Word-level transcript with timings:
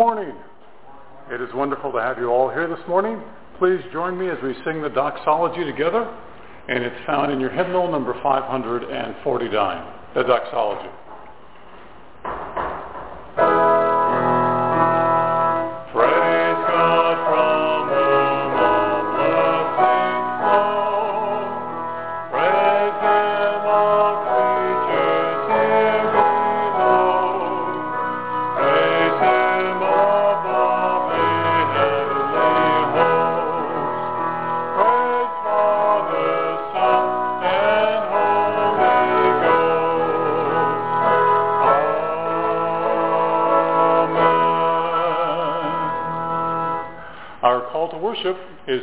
morning. 0.00 0.34
It 1.30 1.42
is 1.42 1.50
wonderful 1.52 1.92
to 1.92 1.98
have 1.98 2.16
you 2.16 2.28
all 2.28 2.48
here 2.48 2.66
this 2.66 2.80
morning. 2.88 3.20
Please 3.58 3.80
join 3.92 4.18
me 4.18 4.30
as 4.30 4.38
we 4.42 4.54
sing 4.64 4.80
the 4.80 4.88
doxology 4.88 5.62
together, 5.62 6.08
and 6.70 6.82
it's 6.82 7.04
found 7.04 7.30
in 7.30 7.38
your 7.38 7.50
hymnal 7.50 7.92
number 7.92 8.14
549, 8.22 9.92
the 10.14 10.22
doxology. 10.22 10.88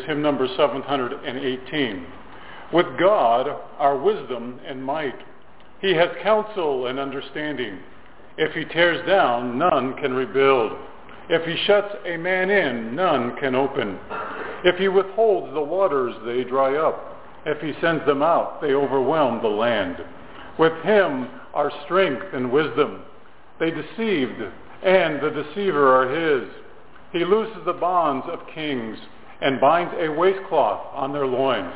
Hymn 0.08 0.22
number 0.22 0.48
718. 0.56 2.06
With 2.74 2.86
God, 2.98 3.48
our 3.78 3.98
wisdom 3.98 4.60
and 4.66 4.84
might. 4.84 5.20
He 5.82 5.94
has 5.94 6.10
counsel 6.24 6.88
and 6.88 6.98
understanding. 6.98 7.80
If 8.38 8.54
he 8.54 8.66
tears 8.66 9.06
down, 9.06 9.58
none 9.58 9.96
can 9.98 10.14
rebuild. 10.14 10.72
If 11.30 11.46
he 11.46 11.62
shuts 11.66 11.94
a 12.06 12.16
man 12.16 12.50
in, 12.50 12.96
none 12.96 13.36
can 13.36 13.54
open. 13.54 14.00
If 14.64 14.78
he 14.78 14.88
withholds 14.88 15.54
the 15.54 15.62
waters, 15.62 16.16
they 16.26 16.46
dry 16.46 16.76
up. 16.78 17.18
If 17.46 17.62
he 17.62 17.80
sends 17.82 18.06
them 18.06 18.24
out, 18.24 18.62
they 18.62 18.74
overwhelm 18.74 19.42
the 19.42 19.50
land. 19.50 19.98
With 20.58 20.74
him 20.84 21.28
are 21.54 21.72
strength 21.86 22.28
and 22.34 22.52
wisdom. 22.52 23.02
They 23.60 23.72
deceived, 23.72 24.42
and 24.84 25.22
the 25.22 25.44
deceiver 25.44 25.94
are 25.96 26.10
his. 26.10 26.50
He 27.12 27.26
looses 27.26 27.64
the 27.66 27.74
bonds 27.74 28.26
of 28.30 28.48
kings 28.54 28.98
and 29.42 29.60
binds 29.62 29.94
a 30.00 30.10
waistcloth 30.10 30.94
on 30.94 31.14
their 31.14 31.28
loins. 31.28 31.74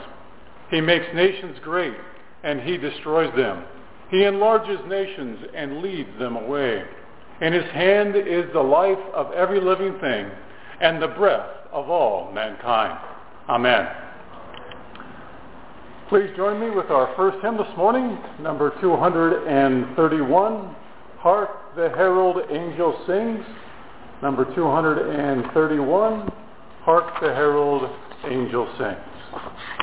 He 0.70 0.82
makes 0.82 1.06
nations 1.14 1.58
great, 1.64 1.96
and 2.44 2.62
he 2.62 2.78
destroys 2.78 3.36
them. 3.36 3.64
He 4.10 4.24
enlarges 4.24 4.80
nations 4.88 5.40
and 5.56 5.82
leads 5.82 6.10
them 6.20 6.36
away. 6.36 6.84
In 7.42 7.54
his 7.54 7.70
hand 7.72 8.16
is 8.16 8.46
the 8.54 8.62
life 8.62 9.00
of 9.14 9.32
every 9.34 9.60
living 9.62 9.98
thing 10.00 10.30
and 10.82 11.02
the 11.02 11.08
breath 11.08 11.50
of 11.72 11.90
all 11.90 12.32
mankind. 12.32 13.00
Amen. 13.50 13.88
Please 16.10 16.30
join 16.36 16.60
me 16.60 16.70
with 16.70 16.92
our 16.92 17.14
first 17.16 17.38
hymn 17.42 17.56
this 17.58 17.78
morning, 17.78 18.18
number 18.42 18.74
231, 18.82 20.76
Hark 21.20 21.76
the 21.76 21.90
Herald 21.90 22.38
Angel 22.50 23.02
Sings. 23.08 23.46
Number 24.22 24.44
231, 24.54 26.32
Hark 26.84 27.14
the 27.22 27.28
Herald 27.28 27.90
Angel 28.26 28.68
Sings. 28.80 29.81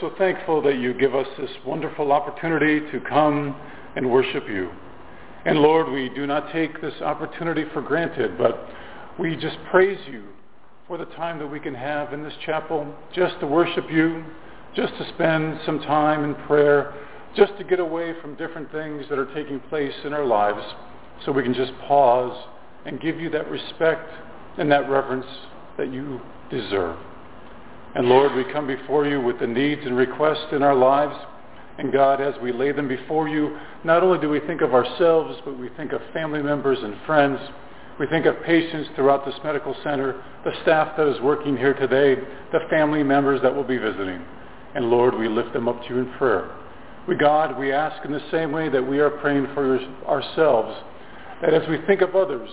So 0.00 0.12
thankful 0.18 0.62
that 0.62 0.78
you 0.78 0.94
give 0.94 1.14
us 1.14 1.26
this 1.38 1.50
wonderful 1.66 2.12
opportunity 2.12 2.80
to 2.92 3.00
come 3.00 3.56
and 3.96 4.10
worship 4.10 4.48
you. 4.48 4.70
And 5.44 5.58
Lord, 5.58 5.90
we 5.90 6.08
do 6.10 6.26
not 6.26 6.52
take 6.52 6.80
this 6.80 6.94
opportunity 7.00 7.64
for 7.72 7.80
granted, 7.80 8.36
but 8.36 8.68
we 9.18 9.36
just 9.36 9.56
praise 9.70 9.98
you 10.10 10.24
for 10.86 10.98
the 10.98 11.06
time 11.06 11.38
that 11.38 11.46
we 11.46 11.60
can 11.60 11.74
have 11.74 12.12
in 12.12 12.22
this 12.22 12.32
chapel 12.44 12.92
just 13.14 13.38
to 13.40 13.46
worship 13.46 13.90
you, 13.90 14.24
just 14.74 14.96
to 14.98 15.08
spend 15.14 15.60
some 15.64 15.80
time 15.80 16.24
in 16.24 16.34
prayer, 16.46 16.94
just 17.36 17.56
to 17.58 17.64
get 17.64 17.80
away 17.80 18.14
from 18.20 18.34
different 18.36 18.70
things 18.72 19.04
that 19.10 19.18
are 19.18 19.32
taking 19.34 19.60
place 19.60 19.94
in 20.04 20.12
our 20.12 20.24
lives 20.24 20.62
so 21.24 21.32
we 21.32 21.42
can 21.42 21.54
just 21.54 21.72
pause 21.86 22.46
and 22.84 23.00
give 23.00 23.20
you 23.20 23.28
that 23.30 23.48
respect 23.50 24.08
and 24.58 24.70
that 24.70 24.88
reverence 24.88 25.26
that 25.76 25.92
you 25.92 26.20
deserve. 26.50 26.98
And 27.94 28.08
Lord, 28.08 28.34
we 28.34 28.44
come 28.52 28.66
before 28.66 29.06
you 29.06 29.20
with 29.20 29.40
the 29.40 29.46
needs 29.46 29.82
and 29.84 29.96
requests 29.96 30.52
in 30.52 30.62
our 30.62 30.74
lives. 30.74 31.16
And 31.78 31.92
God, 31.92 32.20
as 32.20 32.34
we 32.42 32.52
lay 32.52 32.72
them 32.72 32.88
before 32.88 33.28
you, 33.28 33.56
not 33.84 34.02
only 34.02 34.18
do 34.18 34.28
we 34.28 34.40
think 34.40 34.60
of 34.60 34.74
ourselves, 34.74 35.40
but 35.44 35.58
we 35.58 35.68
think 35.70 35.92
of 35.92 36.00
family 36.12 36.42
members 36.42 36.78
and 36.82 36.94
friends. 37.06 37.40
We 37.98 38.06
think 38.06 38.26
of 38.26 38.42
patients 38.44 38.90
throughout 38.94 39.24
this 39.24 39.34
medical 39.42 39.74
center, 39.82 40.22
the 40.44 40.52
staff 40.62 40.96
that 40.96 41.08
is 41.08 41.20
working 41.20 41.56
here 41.56 41.74
today, 41.74 42.14
the 42.52 42.60
family 42.70 43.02
members 43.02 43.40
that 43.42 43.54
will 43.54 43.64
be 43.64 43.78
visiting. 43.78 44.24
And 44.74 44.90
Lord, 44.90 45.16
we 45.16 45.28
lift 45.28 45.52
them 45.52 45.68
up 45.68 45.82
to 45.82 45.88
you 45.88 45.98
in 46.00 46.12
prayer. 46.12 46.50
We, 47.08 47.16
God, 47.16 47.58
we 47.58 47.72
ask 47.72 48.04
in 48.04 48.12
the 48.12 48.22
same 48.30 48.52
way 48.52 48.68
that 48.68 48.86
we 48.86 48.98
are 49.00 49.10
praying 49.10 49.48
for 49.54 49.80
ourselves, 50.06 50.76
that 51.40 51.54
as 51.54 51.66
we 51.68 51.78
think 51.86 52.02
of 52.02 52.14
others, 52.14 52.50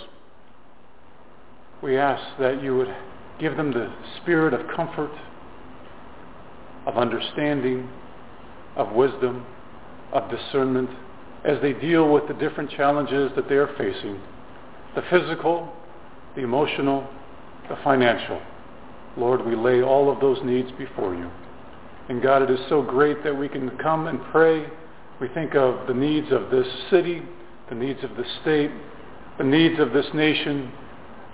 we 1.84 1.98
ask 1.98 2.24
that 2.40 2.64
you 2.64 2.78
would 2.78 2.96
give 3.40 3.58
them 3.58 3.72
the 3.72 3.92
spirit 4.22 4.54
of 4.54 4.62
comfort, 4.76 5.12
of 6.86 6.98
understanding, 6.98 7.90
of 8.76 8.92
wisdom, 8.94 9.46
of 10.14 10.30
discernment, 10.30 10.90
as 11.44 11.62
they 11.62 11.74
deal 11.74 12.12
with 12.12 12.28
the 12.28 12.34
different 12.36 12.70
challenges 12.72 13.32
that 13.36 13.48
they 13.48 13.56
are 13.56 13.74
facing, 13.78 14.20
the 14.96 15.04
physical, 15.10 15.72
the 16.36 16.42
emotional, 16.42 17.08
the 17.70 17.78
financial. 17.84 18.42
Lord, 19.18 19.46
we 19.46 19.56
lay 19.56 19.82
all 19.82 20.12
of 20.12 20.20
those 20.20 20.40
needs 20.44 20.72
before 20.78 21.16
you. 21.16 21.30
And 22.10 22.22
God, 22.22 22.42
it 22.42 22.52
is 22.52 22.60
so 22.70 22.82
great 22.82 23.24
that 23.24 23.36
we 23.36 23.50
can 23.50 23.70
come 23.78 24.08
and 24.08 24.22
pray. 24.32 24.68
We 25.20 25.28
think 25.30 25.56
of 25.56 25.88
the 25.88 25.94
needs 25.94 26.32
of 26.32 26.52
this 26.52 26.68
city, 26.90 27.22
the 27.70 27.76
needs 27.76 28.04
of 28.04 28.12
the 28.16 28.26
state, 28.42 28.72
the 29.38 29.44
needs 29.44 29.80
of 29.80 29.92
this 29.92 30.06
nation, 30.14 30.72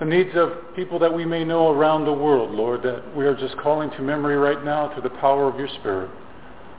the 0.01 0.05
needs 0.05 0.31
of 0.35 0.75
people 0.75 0.99
that 0.99 1.13
we 1.13 1.23
may 1.23 1.45
know 1.45 1.71
around 1.71 2.03
the 2.03 2.11
world, 2.11 2.51
Lord, 2.51 2.83
that 2.83 3.15
we 3.15 3.25
are 3.25 3.35
just 3.35 3.55
calling 3.57 3.89
to 3.91 4.01
memory 4.01 4.35
right 4.35 4.61
now 4.65 4.91
through 4.93 5.03
the 5.03 5.17
power 5.17 5.47
of 5.47 5.57
your 5.57 5.69
Spirit. 5.79 6.09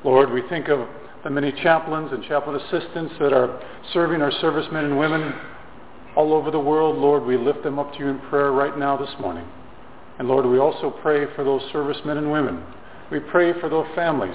Lord, 0.05 0.31
we 0.31 0.43
think 0.51 0.69
of 0.69 0.87
the 1.25 1.31
many 1.31 1.53
chaplains 1.63 2.13
and 2.13 2.23
chaplain 2.25 2.57
assistants 2.57 3.15
that 3.21 3.33
are 3.33 3.63
serving 3.95 4.21
our 4.21 4.33
servicemen 4.41 4.85
and 4.85 4.99
women 4.99 5.33
all 6.17 6.35
over 6.35 6.51
the 6.51 6.61
world. 6.61 6.99
Lord, 6.99 7.25
we 7.25 7.39
lift 7.39 7.63
them 7.63 7.79
up 7.79 7.95
to 7.95 7.99
you 8.01 8.09
in 8.09 8.19
prayer 8.29 8.53
right 8.53 8.77
now 8.77 8.99
this 8.99 9.15
morning. 9.19 9.47
And 10.19 10.29
Lord, 10.29 10.45
we 10.45 10.59
also 10.59 10.91
pray 10.91 11.27
for 11.35 11.45
those 11.45 11.63
servicemen 11.73 12.19
and 12.19 12.31
women 12.31 12.63
we 13.13 13.21
pray 13.21 13.53
for 13.61 13.69
those 13.69 13.87
families 13.95 14.35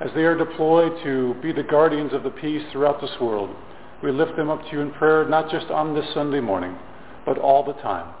as 0.00 0.10
they 0.14 0.24
are 0.24 0.36
deployed 0.36 0.92
to 1.02 1.34
be 1.42 1.52
the 1.52 1.62
guardians 1.62 2.12
of 2.12 2.22
the 2.22 2.30
peace 2.30 2.62
throughout 2.70 3.00
this 3.00 3.10
world. 3.18 3.48
We 4.02 4.12
lift 4.12 4.36
them 4.36 4.50
up 4.50 4.62
to 4.62 4.72
you 4.72 4.80
in 4.80 4.90
prayer, 4.92 5.26
not 5.26 5.50
just 5.50 5.70
on 5.70 5.94
this 5.94 6.04
Sunday 6.12 6.40
morning, 6.40 6.76
but 7.24 7.38
all 7.38 7.64
the 7.64 7.72
time. 7.80 8.14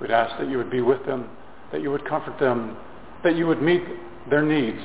We'd 0.00 0.10
ask 0.10 0.38
that 0.38 0.48
you 0.48 0.58
would 0.58 0.70
be 0.70 0.82
with 0.82 1.04
them, 1.06 1.28
that 1.72 1.82
you 1.82 1.90
would 1.90 2.04
comfort 2.08 2.38
them, 2.38 2.76
that 3.24 3.36
you 3.36 3.46
would 3.46 3.62
meet 3.62 3.82
their 4.28 4.42
needs 4.42 4.80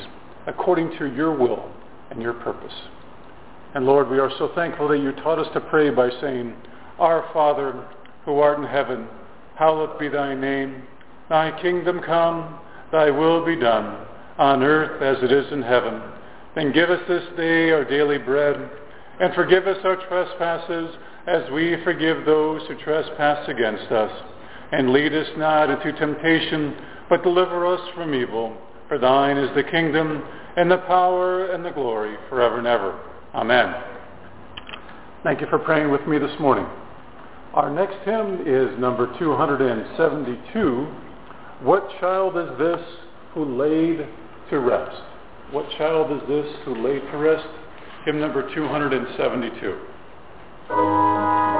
according 0.47 0.97
to 0.97 1.05
your 1.13 1.35
will 1.35 1.71
and 2.09 2.21
your 2.21 2.33
purpose. 2.33 2.73
And 3.73 3.85
Lord, 3.85 4.09
we 4.09 4.19
are 4.19 4.31
so 4.37 4.51
thankful 4.55 4.87
that 4.89 4.99
you 4.99 5.11
taught 5.13 5.39
us 5.39 5.47
to 5.53 5.61
pray 5.61 5.89
by 5.89 6.09
saying, 6.21 6.53
Our 6.99 7.29
Father, 7.33 7.87
who 8.25 8.39
art 8.39 8.59
in 8.59 8.65
heaven, 8.65 9.07
hallowed 9.55 9.97
be 9.99 10.09
thy 10.09 10.33
name. 10.33 10.83
Thy 11.29 11.59
kingdom 11.61 12.01
come, 12.05 12.59
thy 12.91 13.09
will 13.09 13.45
be 13.45 13.55
done 13.55 14.05
on 14.37 14.63
earth 14.63 15.01
as 15.01 15.23
it 15.23 15.31
is 15.31 15.51
in 15.53 15.61
heaven. 15.61 16.01
And 16.55 16.73
give 16.73 16.89
us 16.89 17.01
this 17.07 17.23
day 17.37 17.71
our 17.71 17.85
daily 17.85 18.17
bread, 18.17 18.69
and 19.21 19.33
forgive 19.33 19.67
us 19.67 19.77
our 19.85 19.95
trespasses 20.07 20.95
as 21.27 21.49
we 21.51 21.77
forgive 21.83 22.25
those 22.25 22.61
who 22.67 22.75
trespass 22.83 23.47
against 23.47 23.91
us. 23.91 24.11
And 24.71 24.91
lead 24.91 25.13
us 25.13 25.27
not 25.37 25.69
into 25.69 25.97
temptation, 25.97 26.75
but 27.09 27.23
deliver 27.23 27.65
us 27.65 27.81
from 27.95 28.13
evil. 28.13 28.55
For 28.87 28.97
thine 28.97 29.37
is 29.37 29.49
the 29.55 29.63
kingdom, 29.63 30.23
and 30.57 30.69
the 30.69 30.79
power, 30.79 31.51
and 31.51 31.63
the 31.63 31.71
glory, 31.71 32.17
forever 32.29 32.57
and 32.57 32.67
ever. 32.67 32.99
Amen. 33.33 33.73
Thank 35.23 35.41
you 35.41 35.47
for 35.49 35.59
praying 35.59 35.91
with 35.91 36.05
me 36.07 36.17
this 36.17 36.37
morning. 36.39 36.65
Our 37.53 37.69
next 37.69 37.97
hymn 38.05 38.47
is 38.47 38.77
number 38.79 39.13
272. 39.19 40.87
What 41.61 41.87
child 41.99 42.37
is 42.37 42.57
this 42.57 42.81
who 43.33 43.57
laid 43.57 44.07
to 44.51 44.59
rest. 44.59 45.01
What 45.51 45.65
child 45.77 46.11
is 46.11 46.27
this 46.27 46.45
who 46.65 46.75
laid 46.75 47.01
to 47.11 47.17
rest? 47.17 47.47
Hymn 48.05 48.19
number 48.19 48.53
272. 48.53 51.50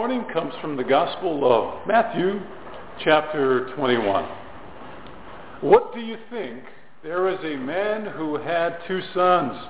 Morning 0.00 0.24
comes 0.32 0.54
from 0.62 0.78
the 0.78 0.82
Gospel 0.82 1.44
of 1.44 1.86
Matthew, 1.86 2.40
chapter 3.04 3.68
21. 3.76 4.26
What 5.60 5.92
do 5.92 6.00
you 6.00 6.16
think? 6.30 6.62
There 7.02 7.24
was 7.24 7.38
a 7.44 7.56
man 7.56 8.06
who 8.06 8.38
had 8.38 8.78
two 8.88 9.02
sons. 9.12 9.62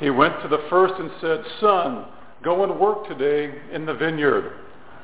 He 0.00 0.08
went 0.08 0.40
to 0.40 0.48
the 0.48 0.64
first 0.70 0.94
and 0.98 1.10
said, 1.20 1.44
Son, 1.60 2.06
go 2.42 2.64
and 2.64 2.80
work 2.80 3.08
today 3.08 3.54
in 3.70 3.84
the 3.84 3.92
vineyard. 3.92 4.54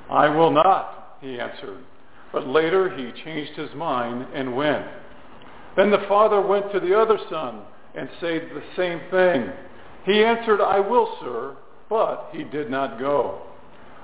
I 0.09 0.31
will 0.31 0.51
not, 0.51 1.19
he 1.21 1.39
answered. 1.39 1.85
But 2.33 2.47
later 2.47 2.89
he 2.89 3.23
changed 3.23 3.59
his 3.59 3.75
mind 3.75 4.29
and 4.33 4.57
went. 4.57 4.87
Then 5.77 5.91
the 5.91 6.07
father 6.09 6.41
went 6.41 6.73
to 6.73 6.81
the 6.81 6.99
other 6.99 7.19
son 7.29 7.61
and 7.95 8.09
said 8.19 8.49
the 8.55 8.63
same 8.79 9.03
thing. 9.11 9.53
He 10.07 10.25
answered, 10.25 10.63
I 10.63 10.81
will, 10.81 11.19
sir 11.21 11.55
but 11.89 12.31
he 12.33 12.45
did 12.45 12.71
not 12.71 12.99
go. 12.99 13.43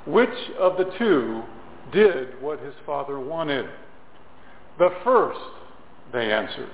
Which 0.06 0.28
of 0.58 0.76
the 0.76 0.90
two 0.98 1.42
did 1.92 2.40
what 2.40 2.60
his 2.60 2.74
father 2.86 3.20
wanted? 3.20 3.66
The 4.78 4.90
first, 5.04 5.40
they 6.12 6.32
answered. 6.32 6.70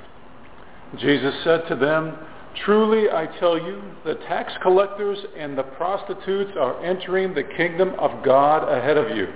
Jesus 0.98 1.34
said 1.42 1.66
to 1.68 1.76
them, 1.76 2.16
Truly 2.64 3.10
I 3.10 3.26
tell 3.38 3.58
you, 3.58 3.82
the 4.04 4.14
tax 4.14 4.52
collectors 4.62 5.18
and 5.36 5.58
the 5.58 5.62
prostitutes 5.62 6.52
are 6.58 6.82
entering 6.82 7.34
the 7.34 7.42
kingdom 7.42 7.94
of 7.98 8.24
God 8.24 8.68
ahead 8.68 8.96
of 8.96 9.16
you. 9.16 9.28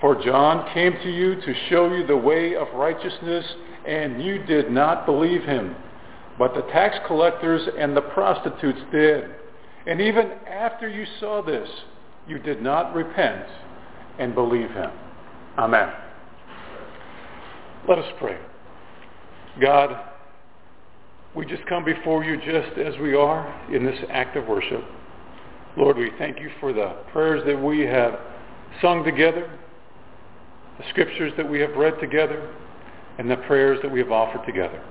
For 0.00 0.20
John 0.22 0.72
came 0.72 0.92
to 0.92 1.10
you 1.10 1.36
to 1.36 1.54
show 1.68 1.92
you 1.92 2.06
the 2.06 2.16
way 2.16 2.56
of 2.56 2.68
righteousness, 2.74 3.44
and 3.86 4.22
you 4.22 4.42
did 4.44 4.70
not 4.70 5.06
believe 5.06 5.42
him. 5.42 5.76
But 6.38 6.54
the 6.54 6.62
tax 6.72 6.96
collectors 7.06 7.68
and 7.78 7.96
the 7.96 8.00
prostitutes 8.00 8.80
did. 8.90 9.30
And 9.86 10.00
even 10.00 10.30
after 10.48 10.88
you 10.88 11.04
saw 11.20 11.42
this, 11.42 11.68
you 12.26 12.38
did 12.38 12.62
not 12.62 12.94
repent 12.94 13.46
and 14.18 14.34
believe 14.34 14.70
him. 14.70 14.90
Amen. 15.58 15.92
Let 17.88 17.98
us 17.98 18.12
pray. 18.18 18.38
God, 19.60 19.98
we 21.34 21.44
just 21.46 21.66
come 21.66 21.84
before 21.84 22.24
you 22.24 22.36
just 22.36 22.78
as 22.78 22.98
we 23.00 23.14
are 23.14 23.74
in 23.74 23.84
this 23.84 23.98
act 24.10 24.36
of 24.36 24.46
worship. 24.46 24.84
Lord, 25.76 25.96
we 25.96 26.10
thank 26.18 26.38
you 26.38 26.50
for 26.60 26.72
the 26.72 26.96
prayers 27.12 27.42
that 27.46 27.60
we 27.60 27.80
have 27.80 28.18
sung 28.80 29.04
together, 29.04 29.50
the 30.78 30.84
scriptures 30.90 31.32
that 31.36 31.48
we 31.48 31.60
have 31.60 31.74
read 31.76 31.98
together, 32.00 32.54
and 33.18 33.30
the 33.30 33.36
prayers 33.38 33.78
that 33.82 33.90
we 33.90 33.98
have 33.98 34.12
offered 34.12 34.44
together. 34.46 34.82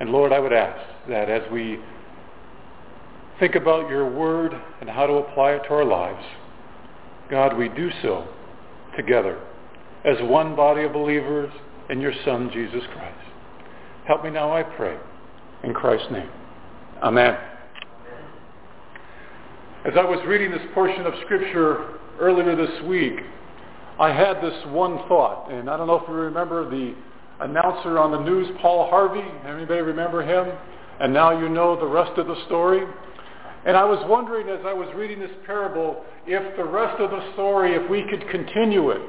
And 0.00 0.10
Lord, 0.10 0.32
I 0.32 0.38
would 0.38 0.52
ask 0.52 0.80
that 1.08 1.28
as 1.28 1.42
we 1.52 1.78
think 3.42 3.56
about 3.56 3.90
your 3.90 4.08
word 4.08 4.52
and 4.80 4.88
how 4.88 5.04
to 5.04 5.14
apply 5.14 5.50
it 5.50 5.64
to 5.64 5.70
our 5.70 5.84
lives, 5.84 6.24
God, 7.28 7.58
we 7.58 7.68
do 7.70 7.90
so 8.00 8.28
together 8.96 9.36
as 10.04 10.16
one 10.20 10.54
body 10.54 10.84
of 10.84 10.92
believers 10.92 11.52
in 11.90 12.00
your 12.00 12.12
Son, 12.24 12.50
Jesus 12.52 12.84
Christ. 12.94 13.18
Help 14.06 14.22
me 14.22 14.30
now, 14.30 14.52
I 14.52 14.62
pray, 14.62 14.96
in 15.64 15.74
Christ's 15.74 16.06
name. 16.12 16.30
Amen. 17.02 17.36
As 19.86 19.94
I 19.98 20.04
was 20.04 20.24
reading 20.24 20.52
this 20.52 20.62
portion 20.72 21.04
of 21.04 21.12
Scripture 21.24 21.98
earlier 22.20 22.54
this 22.54 22.84
week, 22.84 23.18
I 23.98 24.12
had 24.12 24.36
this 24.36 24.54
one 24.68 24.98
thought, 25.08 25.50
and 25.50 25.68
I 25.68 25.76
don't 25.76 25.88
know 25.88 25.96
if 25.96 26.06
you 26.06 26.14
remember 26.14 26.70
the 26.70 26.94
announcer 27.40 27.98
on 27.98 28.12
the 28.12 28.20
news, 28.20 28.46
Paul 28.60 28.88
Harvey. 28.88 29.28
Anybody 29.44 29.80
remember 29.80 30.22
him? 30.22 30.56
And 31.00 31.12
now 31.12 31.36
you 31.36 31.48
know 31.48 31.74
the 31.74 31.86
rest 31.86 32.16
of 32.18 32.28
the 32.28 32.36
story. 32.46 32.86
And 33.64 33.76
I 33.76 33.84
was 33.84 34.04
wondering 34.08 34.48
as 34.48 34.64
I 34.66 34.72
was 34.72 34.88
reading 34.94 35.20
this 35.20 35.30
parable 35.46 36.04
if 36.26 36.56
the 36.56 36.64
rest 36.64 37.00
of 37.00 37.10
the 37.10 37.32
story, 37.34 37.74
if 37.74 37.88
we 37.88 38.02
could 38.10 38.28
continue 38.28 38.90
it. 38.90 39.00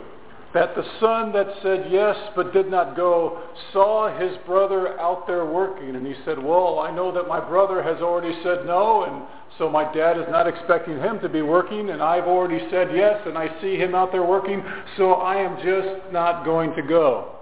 That 0.53 0.75
the 0.75 0.85
son 0.99 1.33
that 1.33 1.47
said 1.63 1.87
yes 1.89 2.15
but 2.35 2.53
did 2.53 2.69
not 2.69 2.95
go 2.95 3.41
saw 3.71 4.15
his 4.19 4.37
brother 4.45 4.99
out 4.99 5.25
there 5.25 5.45
working. 5.45 5.95
And 5.95 6.05
he 6.05 6.13
said, 6.23 6.37
well, 6.37 6.77
I 6.79 6.91
know 6.91 7.11
that 7.11 7.27
my 7.27 7.39
brother 7.39 7.81
has 7.81 7.99
already 8.03 8.35
said 8.43 8.67
no, 8.67 9.05
and 9.05 9.23
so 9.57 9.67
my 9.67 9.91
dad 9.91 10.17
is 10.17 10.25
not 10.29 10.47
expecting 10.47 10.99
him 10.99 11.19
to 11.21 11.29
be 11.29 11.41
working, 11.41 11.89
and 11.89 12.03
I've 12.03 12.25
already 12.25 12.67
said 12.69 12.89
yes, 12.95 13.19
and 13.25 13.35
I 13.35 13.49
see 13.61 13.77
him 13.77 13.95
out 13.95 14.11
there 14.11 14.23
working, 14.23 14.63
so 14.97 15.13
I 15.13 15.37
am 15.37 15.57
just 15.63 16.11
not 16.11 16.45
going 16.45 16.75
to 16.75 16.83
go. 16.83 17.35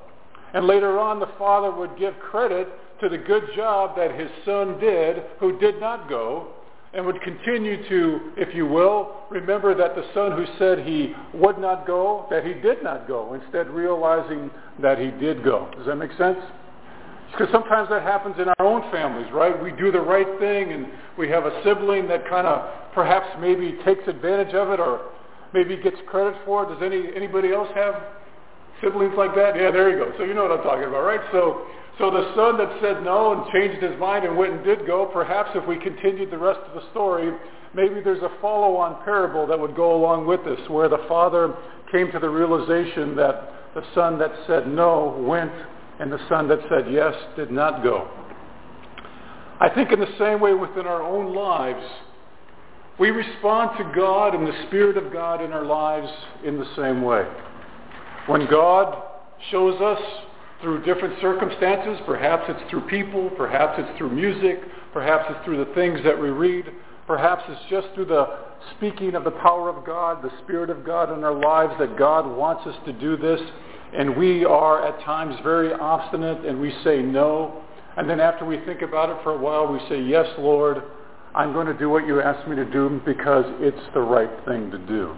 And 0.54 0.66
later 0.66 0.98
on, 0.98 1.20
the 1.20 1.30
father 1.38 1.72
would 1.72 1.98
give 1.98 2.18
credit 2.20 2.70
to 3.02 3.10
the 3.10 3.18
good 3.18 3.44
job 3.56 3.98
that 3.98 4.18
his 4.18 4.30
son 4.46 4.80
did 4.80 5.24
who 5.40 5.60
did 5.60 5.82
not 5.82 6.08
go, 6.08 6.48
and 6.94 7.06
would 7.06 7.22
continue 7.22 7.88
to, 7.88 8.32
if 8.36 8.54
you 8.54 8.66
will, 8.66 9.24
remember 9.30 9.74
that 9.74 9.96
the 9.96 10.04
son 10.14 10.34
who 10.34 10.46
said 10.60 10.80
he 10.86 11.14
would 11.34 11.58
not 11.58 11.88
go, 11.88 12.28
that 12.30 12.46
he 12.46 12.54
did 12.54 12.84
not 12.84 13.08
go, 13.08 13.34
instead 13.34 13.70
realizing 13.70 14.52
that 14.82 15.00
he 15.00 15.12
did 15.12 15.44
go. 15.44 15.72
Does 15.78 15.86
that 15.86 15.96
make 15.96 16.12
sense? 16.18 16.38
Because 17.32 17.48
sometimes 17.54 17.88
that 17.90 18.04
happens 18.04 18.36
in 18.40 18.50
our 18.50 18.66
own 18.66 18.92
families, 18.92 19.32
right? 19.32 19.62
We 19.62 19.72
do 19.72 19.90
the 19.90 20.02
right 20.02 20.28
thing 20.40 20.74
and 20.74 20.88
we 21.18 21.30
have 21.30 21.46
a 21.46 21.64
sibling 21.64 22.10
that 22.10 22.28
kind 22.28 22.46
of 22.46 22.94
perhaps 22.94 23.28
maybe 23.40 23.78
takes 23.86 24.06
advantage 24.08 24.54
of 24.54 24.70
it 24.72 24.80
or 24.82 25.12
maybe 25.54 25.78
gets 25.78 25.96
credit 26.08 26.36
for 26.46 26.64
it. 26.64 26.74
Does 26.74 26.84
any 26.84 27.16
anybody 27.16 27.54
else 27.54 27.70
have 27.74 27.96
siblings 28.84 29.14
like 29.18 29.34
that? 29.36 29.56
Yeah, 29.56 29.72
there 29.72 29.90
you 29.90 29.98
go. 29.98 30.12
So 30.18 30.26
you 30.26 30.34
know 30.34 30.44
what 30.44 30.60
I'm 30.60 30.64
talking 30.64 30.90
about, 30.90 31.04
right? 31.04 31.22
So 31.32 31.68
so 31.98 32.10
the 32.10 32.34
son 32.36 32.58
that 32.58 32.80
said 32.82 33.04
no 33.04 33.34
and 33.34 33.52
changed 33.52 33.84
his 33.84 34.00
mind 34.00 34.26
and 34.26 34.36
went 34.38 34.54
and 34.54 34.64
did 34.64 34.88
go, 34.88 35.06
perhaps 35.06 35.52
if 35.56 35.68
we 35.68 35.78
continued 35.78 36.32
the 36.32 36.38
rest 36.38 36.60
of 36.68 36.82
the 36.82 36.90
story, 36.92 37.32
maybe 37.74 38.02
there's 38.02 38.24
a 38.24 38.32
follow-on 38.42 39.04
parable 39.04 39.46
that 39.48 39.60
would 39.60 39.76
go 39.76 39.96
along 39.96 40.26
with 40.26 40.44
this, 40.46 40.60
where 40.70 40.90
the 40.90 41.04
father 41.08 41.54
came 41.92 42.12
to 42.12 42.20
the 42.20 42.30
realization 42.30 43.16
that 43.16 43.74
the 43.76 43.84
son 43.94 44.18
that 44.20 44.32
said 44.48 44.68
no 44.68 45.24
went 45.28 45.52
and 46.00 46.12
the 46.12 46.20
son 46.28 46.48
that 46.48 46.60
said 46.70 46.92
yes 46.92 47.14
did 47.36 47.52
not 47.52 47.84
go. 47.84 48.10
I 49.60 49.70
think 49.70 49.92
in 49.92 50.00
the 50.00 50.14
same 50.18 50.40
way 50.40 50.54
within 50.54 50.88
our 50.88 51.04
own 51.04 51.36
lives, 51.36 51.86
we 53.00 53.12
respond 53.12 53.78
to 53.78 53.92
God 53.96 54.34
and 54.34 54.48
the 54.48 54.66
Spirit 54.68 54.98
of 54.98 55.14
God 55.14 55.44
in 55.44 55.52
our 55.52 55.66
lives 55.66 56.12
in 56.44 56.58
the 56.58 56.68
same 56.76 57.04
way. 57.04 57.28
When 58.28 58.50
God 58.50 59.04
shows 59.52 59.80
us 59.82 60.02
through 60.62 60.84
different 60.84 61.20
circumstances. 61.22 62.00
Perhaps 62.06 62.44
it's 62.48 62.70
through 62.70 62.88
people. 62.88 63.30
Perhaps 63.38 63.80
it's 63.80 63.98
through 63.98 64.12
music. 64.12 64.60
Perhaps 64.94 65.26
it's 65.30 65.46
through 65.46 65.64
the 65.64 65.74
things 65.74 66.00
that 66.04 66.20
we 66.20 66.30
read. 66.30 66.66
Perhaps 67.08 67.44
it's 67.50 67.62
just 67.70 67.88
through 67.96 68.06
the 68.06 68.40
speaking 68.78 69.16
of 69.16 69.24
the 69.24 69.32
power 69.32 69.70
of 69.70 69.86
God, 69.86 70.24
the 70.24 70.32
Spirit 70.44 70.70
of 70.70 70.86
God 70.86 71.12
in 71.12 71.24
our 71.24 71.34
lives 71.34 71.74
that 71.80 71.98
God 71.98 72.26
wants 72.38 72.66
us 72.68 72.76
to 72.86 72.94
do 72.94 73.18
this. 73.18 73.42
And 73.94 74.16
we 74.16 74.46
are 74.46 74.86
at 74.86 75.04
times 75.04 75.36
very 75.44 75.74
obstinate 75.74 76.46
and 76.46 76.62
we 76.62 76.72
say 76.84 77.02
no. 77.02 77.64
And 77.98 78.10
then 78.10 78.20
after 78.20 78.46
we 78.46 78.64
think 78.66 78.82
about 78.82 79.10
it 79.10 79.18
for 79.24 79.34
a 79.34 79.38
while, 79.38 79.72
we 79.72 79.80
say, 79.90 80.02
yes, 80.02 80.26
Lord, 80.38 80.82
I'm 81.36 81.54
going 81.54 81.68
to 81.68 81.78
do 81.78 81.90
what 81.90 82.08
you 82.08 82.22
asked 82.22 82.48
me 82.48 82.56
to 82.56 82.66
do 82.66 83.02
because 83.06 83.46
it's 83.60 83.94
the 83.94 84.00
right 84.00 84.30
thing 84.46 84.72
to 84.72 84.78
do. 84.78 85.16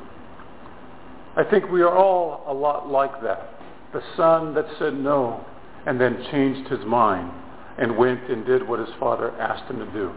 I 1.36 1.44
think 1.44 1.70
we 1.70 1.82
are 1.82 1.96
all 1.96 2.44
a 2.48 2.54
lot 2.54 2.90
like 2.90 3.22
that 3.24 3.53
the 3.94 4.02
son 4.18 4.54
that 4.56 4.66
said 4.80 4.94
no 4.94 5.46
and 5.86 6.00
then 6.00 6.26
changed 6.32 6.70
his 6.70 6.84
mind 6.86 7.32
and 7.78 7.96
went 7.98 8.30
and 8.30 8.46
did 8.46 8.68
what 8.68 8.80
his 8.80 8.90
father 9.00 9.32
asked 9.40 9.70
him 9.70 9.80
to 9.80 9.92
do. 9.92 10.12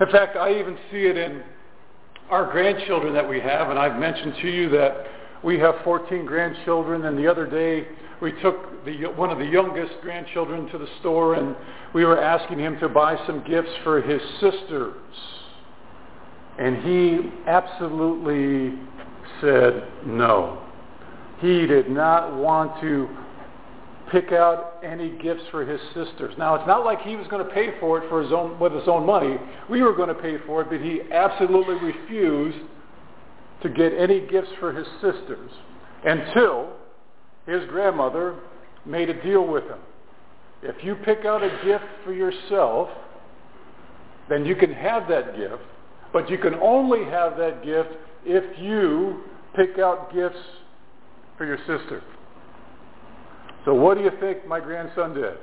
In 0.00 0.10
fact, 0.10 0.36
I 0.36 0.58
even 0.58 0.76
see 0.90 1.04
it 1.06 1.16
in 1.16 1.42
our 2.30 2.50
grandchildren 2.50 3.12
that 3.14 3.28
we 3.28 3.40
have, 3.40 3.70
and 3.70 3.78
I've 3.78 3.98
mentioned 3.98 4.34
to 4.40 4.48
you 4.48 4.68
that 4.70 5.06
we 5.44 5.58
have 5.58 5.74
14 5.84 6.24
grandchildren, 6.24 7.04
and 7.04 7.18
the 7.18 7.30
other 7.30 7.46
day 7.46 7.86
we 8.20 8.32
took 8.40 8.84
the, 8.84 9.06
one 9.16 9.30
of 9.30 9.38
the 9.38 9.44
youngest 9.44 9.94
grandchildren 10.00 10.68
to 10.70 10.78
the 10.78 10.88
store, 11.00 11.34
and 11.34 11.56
we 11.94 12.04
were 12.04 12.20
asking 12.20 12.58
him 12.58 12.78
to 12.80 12.88
buy 12.88 13.16
some 13.26 13.44
gifts 13.44 13.70
for 13.82 14.00
his 14.00 14.20
sisters. 14.40 14.94
And 16.58 16.76
he 16.82 17.32
absolutely 17.46 18.78
said 19.40 19.88
no. 20.06 20.61
He 21.42 21.66
did 21.66 21.90
not 21.90 22.36
want 22.36 22.80
to 22.82 23.08
pick 24.12 24.30
out 24.30 24.78
any 24.84 25.10
gifts 25.18 25.42
for 25.50 25.66
his 25.66 25.80
sisters. 25.92 26.32
Now, 26.38 26.54
it's 26.54 26.66
not 26.68 26.84
like 26.84 27.00
he 27.00 27.16
was 27.16 27.26
going 27.26 27.44
to 27.44 27.52
pay 27.52 27.80
for 27.80 27.98
it 27.98 28.08
for 28.08 28.22
his 28.22 28.30
own, 28.30 28.60
with 28.60 28.72
his 28.72 28.86
own 28.86 29.04
money. 29.04 29.36
We 29.68 29.82
were 29.82 29.92
going 29.92 30.08
to 30.08 30.14
pay 30.14 30.36
for 30.46 30.62
it, 30.62 30.70
but 30.70 30.80
he 30.80 31.00
absolutely 31.10 31.74
refused 31.74 32.58
to 33.62 33.68
get 33.68 33.92
any 33.92 34.20
gifts 34.20 34.50
for 34.60 34.72
his 34.72 34.86
sisters 35.00 35.50
until 36.04 36.74
his 37.46 37.64
grandmother 37.68 38.36
made 38.86 39.10
a 39.10 39.22
deal 39.22 39.44
with 39.44 39.64
him. 39.64 39.80
If 40.62 40.84
you 40.84 40.94
pick 40.94 41.24
out 41.24 41.42
a 41.42 41.50
gift 41.64 41.84
for 42.04 42.12
yourself, 42.12 42.88
then 44.28 44.46
you 44.46 44.54
can 44.54 44.72
have 44.72 45.08
that 45.08 45.36
gift, 45.36 45.62
but 46.12 46.30
you 46.30 46.38
can 46.38 46.54
only 46.54 47.04
have 47.06 47.36
that 47.38 47.64
gift 47.64 47.90
if 48.24 48.44
you 48.60 49.24
pick 49.56 49.80
out 49.80 50.14
gifts 50.14 50.38
for 51.42 51.46
your 51.46 51.58
sister. 51.58 52.00
So 53.64 53.74
what 53.74 53.98
do 53.98 54.04
you 54.04 54.12
think 54.20 54.46
my 54.46 54.60
grandson 54.60 55.12
did? 55.12 55.34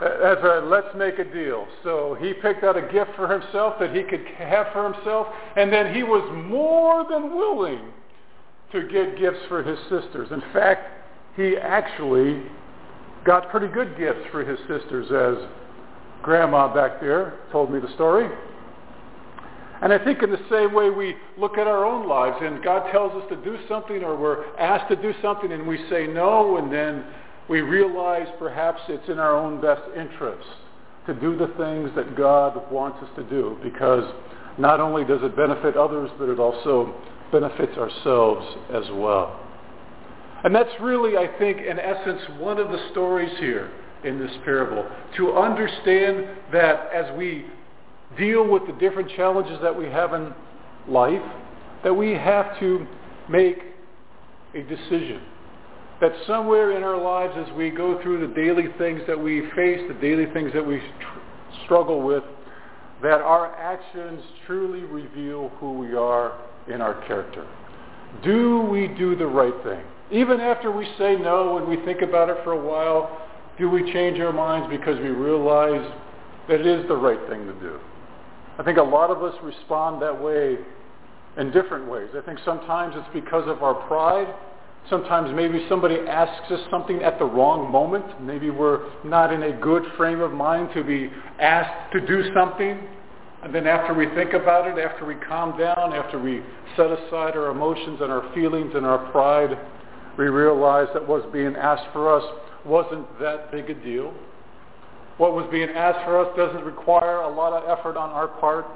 as 0.00 0.38
a 0.44 0.62
let's 0.64 0.94
make 0.96 1.18
a 1.18 1.24
deal. 1.24 1.66
So 1.82 2.16
he 2.18 2.32
picked 2.32 2.64
out 2.64 2.78
a 2.78 2.82
gift 2.92 3.10
for 3.16 3.30
himself 3.30 3.74
that 3.80 3.94
he 3.94 4.04
could 4.04 4.24
have 4.38 4.68
for 4.72 4.90
himself, 4.90 5.26
and 5.56 5.70
then 5.72 5.92
he 5.92 6.02
was 6.02 6.22
more 6.46 7.04
than 7.10 7.36
willing 7.36 7.80
to 8.72 8.88
get 8.88 9.18
gifts 9.18 9.40
for 9.48 9.62
his 9.62 9.78
sisters. 9.90 10.28
In 10.30 10.40
fact, 10.52 10.86
he 11.36 11.56
actually 11.56 12.44
got 13.24 13.50
pretty 13.50 13.66
good 13.66 13.98
gifts 13.98 14.24
for 14.30 14.44
his 14.44 14.58
sisters, 14.60 15.10
as 15.10 15.46
Grandma 16.22 16.72
back 16.72 17.00
there 17.00 17.40
told 17.52 17.70
me 17.70 17.80
the 17.80 17.92
story. 17.94 18.30
And 19.80 19.92
I 19.92 20.04
think 20.04 20.22
in 20.22 20.30
the 20.30 20.40
same 20.50 20.74
way 20.74 20.90
we 20.90 21.14
look 21.36 21.56
at 21.56 21.66
our 21.66 21.84
own 21.84 22.08
lives 22.08 22.36
and 22.40 22.62
God 22.62 22.90
tells 22.90 23.12
us 23.12 23.28
to 23.28 23.36
do 23.36 23.58
something 23.68 24.02
or 24.02 24.16
we're 24.16 24.56
asked 24.56 24.88
to 24.90 24.96
do 24.96 25.14
something 25.22 25.52
and 25.52 25.66
we 25.66 25.78
say 25.88 26.06
no 26.06 26.56
and 26.56 26.72
then 26.72 27.04
we 27.48 27.60
realize 27.60 28.26
perhaps 28.38 28.80
it's 28.88 29.08
in 29.08 29.18
our 29.18 29.36
own 29.36 29.60
best 29.60 29.82
interest 29.96 30.46
to 31.06 31.14
do 31.14 31.36
the 31.36 31.46
things 31.56 31.90
that 31.96 32.16
God 32.16 32.70
wants 32.70 32.98
us 33.02 33.08
to 33.16 33.22
do 33.24 33.56
because 33.62 34.04
not 34.58 34.80
only 34.80 35.04
does 35.04 35.20
it 35.22 35.36
benefit 35.36 35.76
others, 35.76 36.10
but 36.18 36.28
it 36.28 36.38
also 36.38 36.94
benefits 37.30 37.76
ourselves 37.78 38.44
as 38.72 38.84
well. 38.92 39.40
And 40.44 40.54
that's 40.54 40.70
really, 40.80 41.16
I 41.16 41.26
think, 41.38 41.58
in 41.58 41.78
essence, 41.78 42.20
one 42.38 42.58
of 42.58 42.68
the 42.70 42.90
stories 42.90 43.32
here 43.38 43.70
in 44.04 44.18
this 44.18 44.30
parable. 44.44 44.88
To 45.16 45.32
understand 45.32 46.26
that 46.52 46.90
as 46.92 47.16
we 47.16 47.46
deal 48.18 48.46
with 48.46 48.66
the 48.66 48.72
different 48.74 49.10
challenges 49.16 49.58
that 49.62 49.76
we 49.76 49.86
have 49.86 50.12
in 50.12 50.34
life, 50.88 51.22
that 51.84 51.94
we 51.94 52.12
have 52.12 52.58
to 52.60 52.86
make 53.28 53.58
a 54.54 54.62
decision 54.62 55.22
that 56.00 56.12
somewhere 56.26 56.76
in 56.76 56.82
our 56.82 56.96
lives 56.96 57.34
as 57.36 57.52
we 57.56 57.70
go 57.70 58.00
through 58.02 58.26
the 58.26 58.34
daily 58.34 58.66
things 58.78 59.00
that 59.06 59.18
we 59.18 59.40
face, 59.56 59.80
the 59.88 59.96
daily 60.00 60.26
things 60.32 60.52
that 60.52 60.64
we 60.64 60.78
tr- 60.78 61.64
struggle 61.64 62.02
with, 62.02 62.22
that 63.02 63.20
our 63.20 63.54
actions 63.56 64.22
truly 64.46 64.82
reveal 64.84 65.48
who 65.60 65.72
we 65.72 65.94
are 65.94 66.38
in 66.72 66.80
our 66.80 66.94
character. 67.06 67.46
Do 68.22 68.60
we 68.60 68.88
do 68.88 69.16
the 69.16 69.26
right 69.26 69.54
thing? 69.64 69.84
Even 70.10 70.40
after 70.40 70.70
we 70.70 70.86
say 70.98 71.16
no 71.16 71.58
and 71.58 71.68
we 71.68 71.84
think 71.84 72.00
about 72.00 72.30
it 72.30 72.38
for 72.44 72.52
a 72.52 72.60
while, 72.60 73.26
do 73.58 73.68
we 73.68 73.92
change 73.92 74.20
our 74.20 74.32
minds 74.32 74.68
because 74.70 74.98
we 75.00 75.08
realize 75.08 75.92
that 76.48 76.60
it 76.60 76.66
is 76.66 76.86
the 76.88 76.96
right 76.96 77.20
thing 77.28 77.44
to 77.44 77.52
do? 77.54 77.78
I 78.58 78.62
think 78.64 78.78
a 78.78 78.82
lot 78.82 79.10
of 79.10 79.22
us 79.22 79.34
respond 79.42 80.02
that 80.02 80.20
way 80.20 80.58
in 81.36 81.50
different 81.52 81.88
ways. 81.88 82.08
I 82.16 82.20
think 82.22 82.38
sometimes 82.44 82.94
it's 82.96 83.08
because 83.14 83.48
of 83.48 83.62
our 83.62 83.74
pride 83.86 84.34
Sometimes 84.90 85.34
maybe 85.34 85.66
somebody 85.68 85.96
asks 86.08 86.50
us 86.50 86.60
something 86.70 87.02
at 87.02 87.18
the 87.18 87.24
wrong 87.24 87.70
moment. 87.70 88.22
Maybe 88.22 88.48
we're 88.48 88.80
not 89.04 89.32
in 89.32 89.42
a 89.42 89.52
good 89.52 89.82
frame 89.98 90.20
of 90.20 90.32
mind 90.32 90.70
to 90.74 90.82
be 90.82 91.10
asked 91.38 91.92
to 91.92 92.00
do 92.06 92.32
something. 92.32 92.80
And 93.42 93.54
then 93.54 93.66
after 93.66 93.92
we 93.92 94.06
think 94.14 94.32
about 94.32 94.66
it, 94.66 94.82
after 94.82 95.04
we 95.04 95.14
calm 95.16 95.58
down, 95.58 95.92
after 95.92 96.18
we 96.18 96.42
set 96.74 96.86
aside 96.86 97.36
our 97.36 97.50
emotions 97.50 98.00
and 98.00 98.10
our 98.10 98.32
feelings 98.34 98.72
and 98.74 98.86
our 98.86 99.10
pride, 99.12 99.58
we 100.16 100.28
realize 100.28 100.88
that 100.94 101.06
what's 101.06 101.30
being 101.32 101.54
asked 101.54 101.92
for 101.92 102.12
us 102.12 102.24
wasn't 102.64 103.06
that 103.20 103.52
big 103.52 103.68
a 103.68 103.74
deal. 103.74 104.14
What 105.18 105.34
was 105.34 105.48
being 105.50 105.68
asked 105.68 106.04
for 106.04 106.24
us 106.24 106.34
doesn't 106.36 106.64
require 106.64 107.18
a 107.18 107.28
lot 107.28 107.52
of 107.52 107.68
effort 107.68 107.96
on 107.96 108.10
our 108.10 108.28
part. 108.28 108.66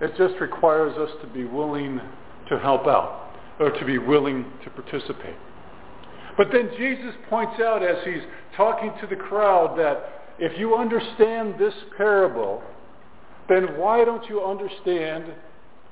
It 0.00 0.12
just 0.18 0.40
requires 0.40 0.96
us 0.98 1.10
to 1.22 1.28
be 1.28 1.44
willing 1.44 2.00
to 2.48 2.58
help 2.58 2.86
out 2.86 3.30
or 3.60 3.70
to 3.70 3.84
be 3.84 3.98
willing 3.98 4.44
to 4.64 4.70
participate. 4.70 5.36
But 6.36 6.48
then 6.52 6.70
Jesus 6.76 7.14
points 7.30 7.60
out 7.60 7.82
as 7.84 8.04
he's 8.04 8.22
talking 8.56 8.92
to 9.00 9.06
the 9.06 9.16
crowd 9.16 9.78
that 9.78 10.24
if 10.38 10.58
you 10.58 10.74
understand 10.74 11.54
this 11.58 11.74
parable, 11.96 12.62
then 13.48 13.78
why 13.78 14.04
don't 14.04 14.28
you 14.28 14.42
understand 14.42 15.26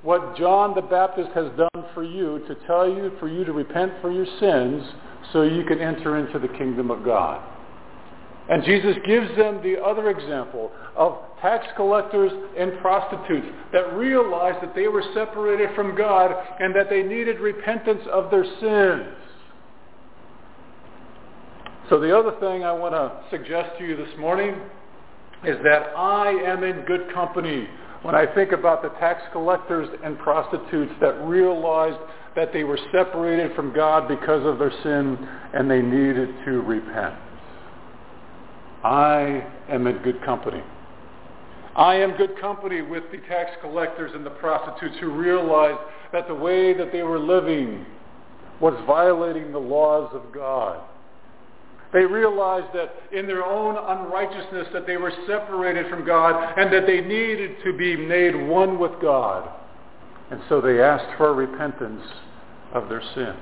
what 0.02 0.36
John 0.36 0.74
the 0.74 0.82
Baptist 0.82 1.30
has 1.34 1.52
done 1.56 1.84
for 1.94 2.02
you 2.02 2.42
to 2.48 2.54
tell 2.66 2.88
you 2.88 3.12
for 3.20 3.28
you 3.28 3.44
to 3.44 3.52
repent 3.52 3.92
for 4.00 4.10
your 4.10 4.26
sins 4.40 4.82
so 5.32 5.42
you 5.42 5.64
can 5.64 5.78
enter 5.78 6.16
into 6.16 6.38
the 6.38 6.48
kingdom 6.56 6.90
of 6.90 7.04
God? 7.04 7.42
And 8.50 8.64
Jesus 8.64 8.96
gives 9.06 9.28
them 9.36 9.62
the 9.62 9.80
other 9.80 10.10
example 10.10 10.72
of 10.96 11.18
tax 11.40 11.64
collectors 11.76 12.32
and 12.58 12.76
prostitutes 12.80 13.46
that 13.72 13.94
realized 13.94 14.60
that 14.60 14.74
they 14.74 14.88
were 14.88 15.04
separated 15.14 15.70
from 15.76 15.96
God 15.96 16.34
and 16.58 16.74
that 16.74 16.90
they 16.90 17.04
needed 17.04 17.38
repentance 17.38 18.02
of 18.12 18.28
their 18.32 18.44
sins. 18.44 19.14
So 21.88 22.00
the 22.00 22.16
other 22.16 22.32
thing 22.40 22.64
I 22.64 22.72
want 22.72 22.92
to 22.92 23.22
suggest 23.30 23.78
to 23.78 23.86
you 23.86 23.96
this 23.96 24.18
morning 24.18 24.56
is 25.44 25.56
that 25.62 25.92
I 25.96 26.30
am 26.30 26.64
in 26.64 26.84
good 26.86 27.12
company 27.14 27.68
when 28.02 28.16
I 28.16 28.26
think 28.34 28.50
about 28.50 28.82
the 28.82 28.88
tax 29.00 29.22
collectors 29.30 29.88
and 30.02 30.18
prostitutes 30.18 30.92
that 31.00 31.12
realized 31.24 31.98
that 32.34 32.52
they 32.52 32.64
were 32.64 32.78
separated 32.90 33.54
from 33.54 33.72
God 33.72 34.08
because 34.08 34.44
of 34.44 34.58
their 34.58 34.72
sin 34.82 35.28
and 35.54 35.70
they 35.70 35.82
needed 35.82 36.28
to 36.46 36.62
repent. 36.62 37.14
I 38.82 39.46
am 39.68 39.86
in 39.86 39.98
good 39.98 40.22
company. 40.24 40.62
I 41.76 41.96
am 41.96 42.16
good 42.16 42.38
company 42.40 42.82
with 42.82 43.04
the 43.12 43.18
tax 43.28 43.50
collectors 43.60 44.12
and 44.14 44.24
the 44.24 44.30
prostitutes 44.30 44.96
who 45.00 45.10
realized 45.10 45.78
that 46.12 46.26
the 46.26 46.34
way 46.34 46.72
that 46.74 46.92
they 46.92 47.02
were 47.02 47.18
living 47.18 47.86
was 48.60 48.74
violating 48.86 49.52
the 49.52 49.58
laws 49.58 50.10
of 50.12 50.32
God. 50.32 50.80
They 51.92 52.04
realized 52.04 52.74
that 52.74 52.94
in 53.12 53.26
their 53.26 53.44
own 53.44 53.76
unrighteousness 53.76 54.68
that 54.72 54.86
they 54.86 54.96
were 54.96 55.12
separated 55.26 55.88
from 55.90 56.04
God 56.04 56.54
and 56.56 56.72
that 56.72 56.86
they 56.86 57.00
needed 57.00 57.56
to 57.64 57.76
be 57.76 57.96
made 57.96 58.34
one 58.48 58.78
with 58.78 58.92
God. 59.02 59.50
And 60.30 60.40
so 60.48 60.60
they 60.60 60.80
asked 60.80 61.16
for 61.16 61.34
repentance 61.34 62.02
of 62.72 62.88
their 62.88 63.02
sins. 63.14 63.36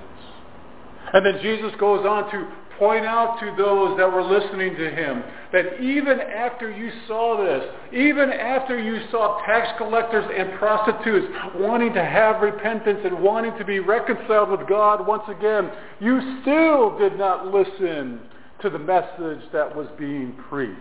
And 1.12 1.24
then 1.24 1.42
Jesus 1.42 1.72
goes 1.79 2.07
on 2.07 2.31
to 2.31 2.48
point 2.78 3.04
out 3.04 3.38
to 3.40 3.54
those 3.56 3.96
that 3.98 4.10
were 4.10 4.22
listening 4.22 4.76
to 4.76 4.90
him 4.90 5.22
that 5.52 5.80
even 5.80 6.20
after 6.20 6.70
you 6.70 6.90
saw 7.06 7.42
this, 7.42 7.64
even 7.92 8.30
after 8.30 8.78
you 8.78 9.00
saw 9.10 9.42
tax 9.44 9.68
collectors 9.78 10.24
and 10.36 10.58
prostitutes 10.58 11.26
wanting 11.56 11.92
to 11.94 12.04
have 12.04 12.40
repentance 12.40 13.00
and 13.04 13.20
wanting 13.20 13.56
to 13.58 13.64
be 13.64 13.80
reconciled 13.80 14.50
with 14.50 14.68
God 14.68 15.06
once 15.06 15.24
again, 15.28 15.70
you 16.00 16.40
still 16.42 16.98
did 16.98 17.18
not 17.18 17.46
listen 17.46 18.20
to 18.62 18.70
the 18.70 18.78
message 18.78 19.42
that 19.52 19.74
was 19.74 19.88
being 19.98 20.36
preached, 20.48 20.76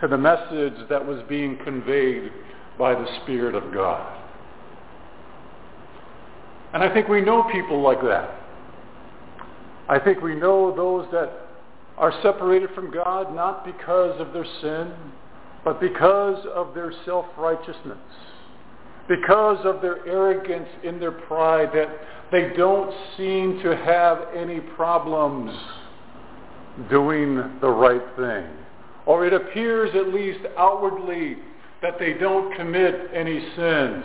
to 0.00 0.08
the 0.08 0.18
message 0.18 0.74
that 0.88 1.04
was 1.04 1.22
being 1.28 1.56
conveyed 1.64 2.30
by 2.78 2.94
the 2.94 3.06
Spirit 3.22 3.54
of 3.54 3.72
God. 3.72 4.22
And 6.72 6.82
I 6.82 6.92
think 6.92 7.08
we 7.08 7.22
know 7.22 7.44
people 7.50 7.80
like 7.80 8.02
that. 8.02 8.35
I 9.88 9.98
think 9.98 10.20
we 10.20 10.34
know 10.34 10.74
those 10.74 11.06
that 11.12 11.30
are 11.96 12.12
separated 12.22 12.70
from 12.74 12.90
God 12.90 13.34
not 13.34 13.64
because 13.64 14.20
of 14.20 14.32
their 14.32 14.46
sin, 14.60 14.92
but 15.64 15.80
because 15.80 16.44
of 16.54 16.74
their 16.74 16.92
self-righteousness, 17.04 17.98
because 19.08 19.64
of 19.64 19.80
their 19.82 20.06
arrogance 20.06 20.68
in 20.82 20.98
their 21.00 21.12
pride, 21.12 21.70
that 21.74 21.88
they 22.32 22.50
don't 22.56 22.92
seem 23.16 23.60
to 23.62 23.76
have 23.76 24.28
any 24.34 24.60
problems 24.60 25.56
doing 26.90 27.36
the 27.60 27.68
right 27.68 28.02
thing. 28.16 28.46
Or 29.06 29.24
it 29.24 29.32
appears 29.32 29.94
at 29.94 30.12
least 30.12 30.40
outwardly 30.56 31.38
that 31.80 31.98
they 31.98 32.14
don't 32.14 32.54
commit 32.56 33.10
any 33.14 33.40
sins. 33.56 34.04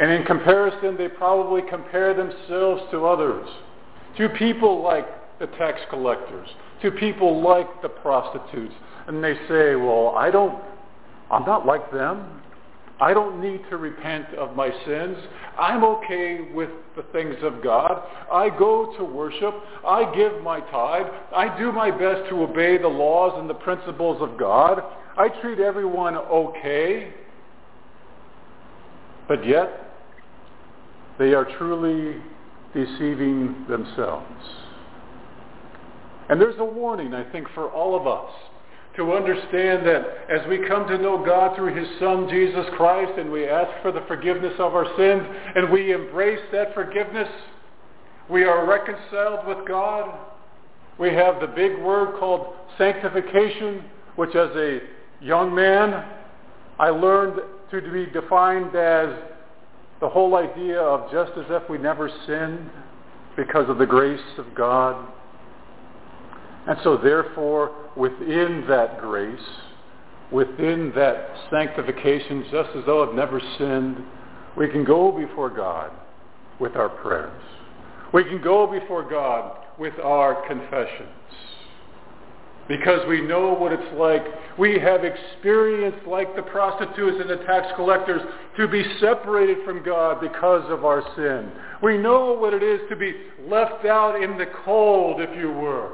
And 0.00 0.10
in 0.10 0.24
comparison, 0.24 0.96
they 0.96 1.08
probably 1.08 1.62
compare 1.70 2.12
themselves 2.12 2.82
to 2.90 3.06
others, 3.06 3.48
to 4.18 4.28
people 4.30 4.82
like 4.82 5.06
the 5.38 5.46
tax 5.58 5.80
collectors, 5.90 6.48
to 6.82 6.90
people 6.90 7.42
like 7.42 7.82
the 7.82 7.88
prostitutes. 7.88 8.74
And 9.06 9.22
they 9.22 9.34
say, 9.48 9.74
well, 9.76 10.14
I 10.16 10.30
don't, 10.30 10.62
I'm 11.30 11.44
not 11.44 11.66
like 11.66 11.90
them. 11.92 12.42
I 12.98 13.12
don't 13.12 13.42
need 13.42 13.60
to 13.68 13.76
repent 13.76 14.34
of 14.34 14.56
my 14.56 14.70
sins. 14.86 15.18
I'm 15.58 15.84
okay 15.84 16.48
with 16.54 16.70
the 16.96 17.02
things 17.12 17.36
of 17.42 17.62
God. 17.62 18.02
I 18.32 18.48
go 18.48 18.94
to 18.96 19.04
worship. 19.04 19.54
I 19.86 20.14
give 20.16 20.42
my 20.42 20.60
tithe. 20.60 21.06
I 21.34 21.56
do 21.58 21.72
my 21.72 21.90
best 21.90 22.30
to 22.30 22.42
obey 22.42 22.78
the 22.78 22.88
laws 22.88 23.38
and 23.38 23.50
the 23.50 23.54
principles 23.54 24.22
of 24.22 24.38
God. 24.38 24.82
I 25.18 25.28
treat 25.28 25.60
everyone 25.60 26.16
okay. 26.16 27.12
But 29.28 29.46
yet, 29.46 29.92
they 31.18 31.34
are 31.34 31.46
truly 31.58 32.22
deceiving 32.76 33.64
themselves. 33.68 34.26
And 36.28 36.40
there's 36.40 36.58
a 36.58 36.64
warning, 36.64 37.14
I 37.14 37.30
think, 37.32 37.48
for 37.54 37.70
all 37.70 37.98
of 37.98 38.06
us 38.06 38.30
to 38.96 39.12
understand 39.12 39.86
that 39.86 40.04
as 40.30 40.46
we 40.48 40.66
come 40.66 40.86
to 40.88 40.98
know 40.98 41.24
God 41.24 41.56
through 41.56 41.74
his 41.74 41.88
Son, 41.98 42.28
Jesus 42.30 42.66
Christ, 42.76 43.18
and 43.18 43.30
we 43.30 43.46
ask 43.46 43.70
for 43.82 43.92
the 43.92 44.02
forgiveness 44.08 44.54
of 44.58 44.74
our 44.74 44.86
sins, 44.96 45.22
and 45.54 45.70
we 45.70 45.92
embrace 45.92 46.40
that 46.52 46.74
forgiveness, 46.74 47.28
we 48.30 48.44
are 48.44 48.66
reconciled 48.66 49.46
with 49.46 49.66
God, 49.68 50.18
We 50.98 51.12
have 51.12 51.40
the 51.40 51.46
big 51.46 51.78
word 51.78 52.18
called 52.18 52.54
sanctification, 52.78 53.84
which 54.16 54.34
as 54.34 54.50
a 54.56 54.80
young 55.20 55.54
man, 55.54 56.04
I 56.78 56.88
learned 56.88 57.40
to 57.70 57.80
be 57.92 58.06
defined 58.06 58.74
as 58.74 59.10
the 60.00 60.08
whole 60.08 60.36
idea 60.36 60.78
of 60.78 61.10
just 61.10 61.32
as 61.38 61.46
if 61.48 61.68
we 61.70 61.78
never 61.78 62.10
sinned 62.26 62.70
because 63.36 63.68
of 63.68 63.78
the 63.78 63.86
grace 63.86 64.20
of 64.38 64.54
God. 64.54 65.12
And 66.66 66.76
so 66.82 66.96
therefore, 66.96 67.74
within 67.96 68.64
that 68.68 69.00
grace, 69.00 69.38
within 70.32 70.92
that 70.96 71.30
sanctification, 71.50 72.44
just 72.50 72.70
as 72.76 72.84
though 72.84 73.08
I've 73.08 73.14
never 73.14 73.40
sinned, 73.58 73.98
we 74.56 74.68
can 74.68 74.84
go 74.84 75.12
before 75.12 75.50
God 75.50 75.92
with 76.58 76.76
our 76.76 76.88
prayers. 76.88 77.42
We 78.12 78.24
can 78.24 78.42
go 78.42 78.66
before 78.66 79.08
God 79.08 79.58
with 79.78 79.94
our 80.02 80.46
confessions. 80.46 81.08
Because 82.68 83.06
we 83.08 83.20
know 83.20 83.54
what 83.54 83.72
it's 83.72 83.94
like. 83.96 84.24
We 84.58 84.78
have 84.80 85.02
experienced, 85.04 86.06
like 86.06 86.34
the 86.34 86.42
prostitutes 86.42 87.18
and 87.20 87.30
the 87.30 87.44
tax 87.44 87.68
collectors, 87.76 88.22
to 88.56 88.66
be 88.66 88.84
separated 89.00 89.58
from 89.64 89.84
God 89.84 90.20
because 90.20 90.64
of 90.68 90.84
our 90.84 91.02
sin. 91.14 91.52
We 91.82 91.96
know 91.96 92.32
what 92.32 92.54
it 92.54 92.62
is 92.62 92.80
to 92.88 92.96
be 92.96 93.14
left 93.46 93.84
out 93.84 94.20
in 94.20 94.36
the 94.36 94.46
cold, 94.64 95.20
if 95.20 95.36
you 95.38 95.52
were. 95.52 95.92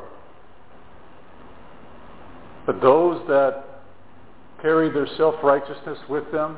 But 2.65 2.81
those 2.81 3.21
that 3.29 3.65
carry 4.63 4.91
their 4.91 5.09
self-righteousness 5.17 5.99
with 6.09 6.31
them, 6.33 6.57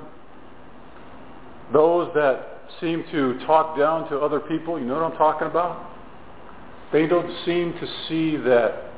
those 1.72 2.12
that 2.14 2.60
seem 2.80 3.04
to 3.10 3.38
talk 3.46 3.76
down 3.78 4.08
to 4.10 4.18
other 4.18 4.38
people, 4.38 4.78
you 4.78 4.84
know 4.84 4.94
what 4.94 5.12
I'm 5.12 5.18
talking 5.18 5.48
about? 5.48 5.90
They 6.92 7.06
don't 7.06 7.34
seem 7.44 7.72
to 7.72 7.86
see 8.06 8.36
that 8.36 8.90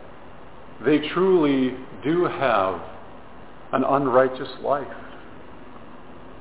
they 0.84 0.98
truly 1.08 1.74
do 2.04 2.24
have 2.24 2.80
an 3.72 3.84
unrighteous 3.84 4.48
life 4.62 4.86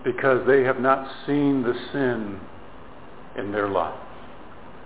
because 0.04 0.46
they 0.46 0.64
have 0.64 0.80
not 0.80 1.08
seen 1.26 1.64
the 1.64 1.74
sin 1.92 2.40
in 3.38 3.52
their 3.52 3.70
life. 3.70 4.00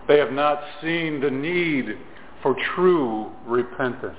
They 0.08 0.18
have 0.18 0.32
not 0.32 0.62
seen 0.82 1.20
the 1.20 1.30
need 1.30 1.98
for 2.42 2.56
true 2.76 3.32
repentance. 3.46 4.18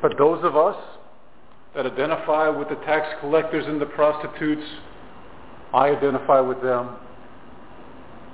But 0.00 0.16
those 0.16 0.42
of 0.44 0.56
us 0.56 0.76
that 1.74 1.86
identify 1.86 2.48
with 2.48 2.68
the 2.68 2.76
tax 2.76 3.06
collectors 3.20 3.66
and 3.66 3.80
the 3.80 3.86
prostitutes, 3.86 4.66
I 5.74 5.90
identify 5.90 6.40
with 6.40 6.62
them 6.62 6.96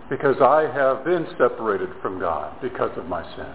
because 0.09 0.37
I 0.40 0.62
have 0.73 1.05
been 1.05 1.27
separated 1.38 1.90
from 2.03 2.19
God 2.21 2.61
because 2.61 2.97
of 2.97 3.07
my 3.07 3.23
sin. 3.37 3.55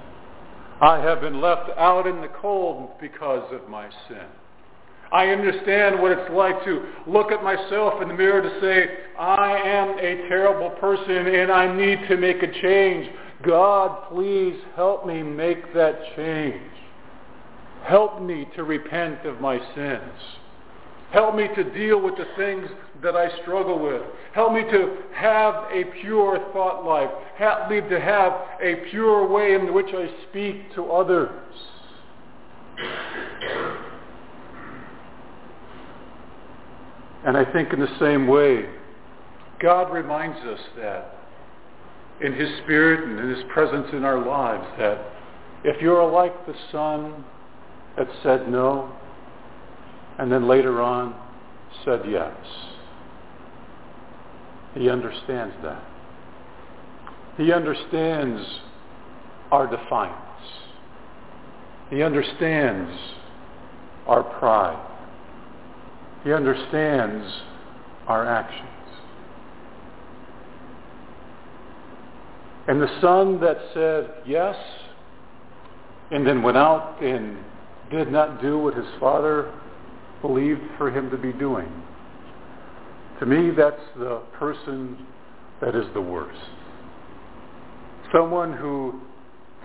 I 0.81 0.99
have 0.99 1.21
been 1.21 1.41
left 1.41 1.69
out 1.77 2.07
in 2.07 2.21
the 2.21 2.29
cold 2.41 2.91
because 2.99 3.51
of 3.53 3.69
my 3.69 3.89
sin. 4.07 4.25
I 5.11 5.27
understand 5.27 5.99
what 5.99 6.11
it's 6.11 6.31
like 6.31 6.63
to 6.65 6.85
look 7.07 7.31
at 7.31 7.43
myself 7.43 8.01
in 8.01 8.07
the 8.07 8.13
mirror 8.13 8.41
to 8.41 8.61
say, 8.61 8.89
I 9.17 9.57
am 9.57 9.97
a 9.97 10.27
terrible 10.29 10.69
person 10.71 11.27
and 11.27 11.51
I 11.51 11.75
need 11.75 12.07
to 12.07 12.17
make 12.17 12.43
a 12.43 12.61
change. 12.61 13.09
God, 13.43 14.07
please 14.09 14.55
help 14.75 15.05
me 15.07 15.23
make 15.23 15.73
that 15.73 15.99
change. 16.15 16.61
Help 17.85 18.21
me 18.21 18.47
to 18.55 18.63
repent 18.63 19.25
of 19.25 19.41
my 19.41 19.57
sins. 19.73 20.21
Help 21.11 21.35
me 21.35 21.47
to 21.55 21.63
deal 21.63 21.99
with 22.01 22.15
the 22.17 22.27
things 22.37 22.67
that 23.01 23.15
I 23.15 23.29
struggle 23.41 23.79
with. 23.79 24.01
Help 24.33 24.53
me 24.53 24.61
to 24.61 24.97
have 25.15 25.55
a 25.71 25.85
pure 26.01 26.39
thought 26.53 26.85
life. 26.85 27.09
Help 27.37 27.69
me 27.69 27.81
to 27.81 27.99
have 27.99 28.33
a 28.61 28.75
pure 28.91 29.27
way 29.27 29.55
in 29.55 29.73
which 29.73 29.87
I 29.93 30.09
speak 30.29 30.73
to 30.75 30.91
others. 30.91 31.31
And 37.25 37.35
I 37.35 37.51
think 37.51 37.73
in 37.73 37.79
the 37.79 37.99
same 37.99 38.27
way, 38.27 38.69
God 39.59 39.91
reminds 39.91 40.39
us 40.39 40.59
that 40.77 41.15
in 42.21 42.33
his 42.33 42.49
spirit 42.63 43.07
and 43.07 43.19
in 43.19 43.29
his 43.29 43.43
presence 43.51 43.87
in 43.93 44.03
our 44.03 44.25
lives 44.25 44.65
that 44.77 44.99
if 45.63 45.81
you're 45.81 46.09
like 46.09 46.45
the 46.45 46.55
son 46.71 47.25
that 47.97 48.07
said 48.23 48.49
no, 48.49 48.93
and 50.19 50.29
then 50.29 50.47
later 50.47 50.81
on 50.81 51.15
said 51.85 52.01
yes. 52.07 52.35
He 54.73 54.89
understands 54.89 55.55
that. 55.63 55.81
He 57.37 57.53
understands 57.53 58.45
our 59.49 59.65
defiance. 59.65 60.15
He 61.89 62.03
understands 62.03 62.91
our 64.05 64.23
pride. 64.23 64.85
He 66.25 66.33
understands 66.33 67.25
our 68.07 68.27
actions. 68.27 68.67
And 72.67 72.81
the 72.81 72.99
son 73.01 73.39
that 73.39 73.57
said 73.73 74.11
yes 74.27 74.55
and 76.11 76.27
then 76.27 76.43
went 76.43 76.57
out 76.57 77.01
and 77.01 77.37
did 77.89 78.11
not 78.11 78.41
do 78.41 78.59
what 78.59 78.75
his 78.75 78.85
father 78.99 79.51
believed 80.21 80.61
for 80.77 80.91
him 80.91 81.09
to 81.09 81.17
be 81.17 81.31
doing. 81.33 81.71
To 83.19 83.25
me, 83.25 83.51
that's 83.55 83.81
the 83.97 84.21
person 84.33 85.05
that 85.61 85.75
is 85.75 85.85
the 85.93 86.01
worst. 86.01 86.39
Someone 88.13 88.53
who 88.53 89.01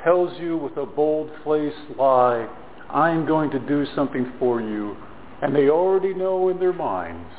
tells 0.03 0.39
you 0.41 0.57
with 0.57 0.77
a 0.77 0.87
bold-faced 0.87 1.99
lie, 1.99 2.49
I'm 2.91 3.27
going 3.27 3.51
to 3.51 3.59
do 3.59 3.87
something 3.95 4.33
for 4.39 4.61
you, 4.61 4.97
and 5.43 5.55
they 5.55 5.69
already 5.69 6.15
know 6.15 6.49
in 6.49 6.59
their 6.59 6.73
minds 6.73 7.33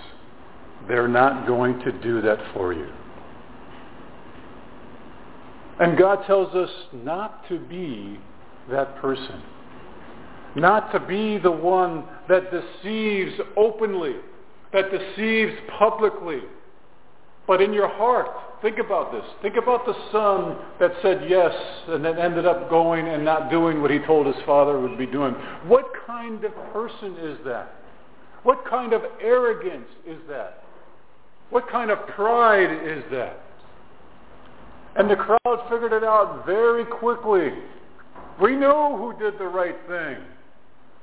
they're 0.88 1.08
not 1.08 1.48
going 1.48 1.80
to 1.80 1.92
do 2.02 2.22
that 2.22 2.40
for 2.54 2.74
you. 2.74 2.88
And 5.80 5.98
God 5.98 6.26
tells 6.26 6.56
us 6.56 6.70
not 6.94 7.48
to 7.50 7.60
be 7.60 8.18
that 8.72 8.96
person 8.98 9.42
not 10.56 10.92
to 10.94 11.00
be 11.00 11.38
the 11.38 11.52
one 11.52 12.06
that 12.30 12.52
deceives 12.52 13.34
openly, 13.58 14.16
that 14.74 14.86
deceives 14.92 15.54
publicly, 15.78 16.40
but 17.48 17.62
in 17.62 17.74
your 17.74 17.88
heart. 17.88 18.28
Think 18.62 18.80
about 18.80 19.12
this. 19.12 19.24
Think 19.42 19.58
about 19.58 19.86
the 19.86 19.94
son 20.12 20.58
that 20.80 20.92
said 21.02 21.30
yes 21.30 21.54
and 21.88 22.04
then 22.04 22.18
ended 22.18 22.46
up 22.46 22.70
going 22.70 23.08
and 23.08 23.24
not 23.24 23.52
doing 23.52 23.82
what 23.82 23.92
he 23.92 24.00
told 24.00 24.26
his 24.26 24.44
father 24.46 24.80
would 24.80 24.98
be 24.98 25.06
doing. 25.06 25.34
What 25.68 25.86
kind 26.08 26.44
of 26.44 26.54
person 26.74 27.16
is 27.22 27.38
that? 27.46 27.76
What 28.44 28.66
kind 28.68 28.94
of 28.94 29.02
arrogance 29.22 29.90
is 30.08 30.18
that? 30.30 30.64
What 31.50 31.70
kind 31.70 31.92
of 31.92 32.08
pride 32.08 32.72
is 32.88 33.04
that? 33.12 33.40
And 34.96 35.10
the 35.10 35.16
crowd 35.16 35.70
figured 35.70 35.94
it 35.94 36.04
out 36.04 36.44
very 36.46 36.86
quickly. 36.86 37.50
We 38.42 38.56
know 38.56 38.98
who 38.98 39.18
did 39.24 39.38
the 39.38 39.48
right 39.48 39.76
thing. 39.88 40.18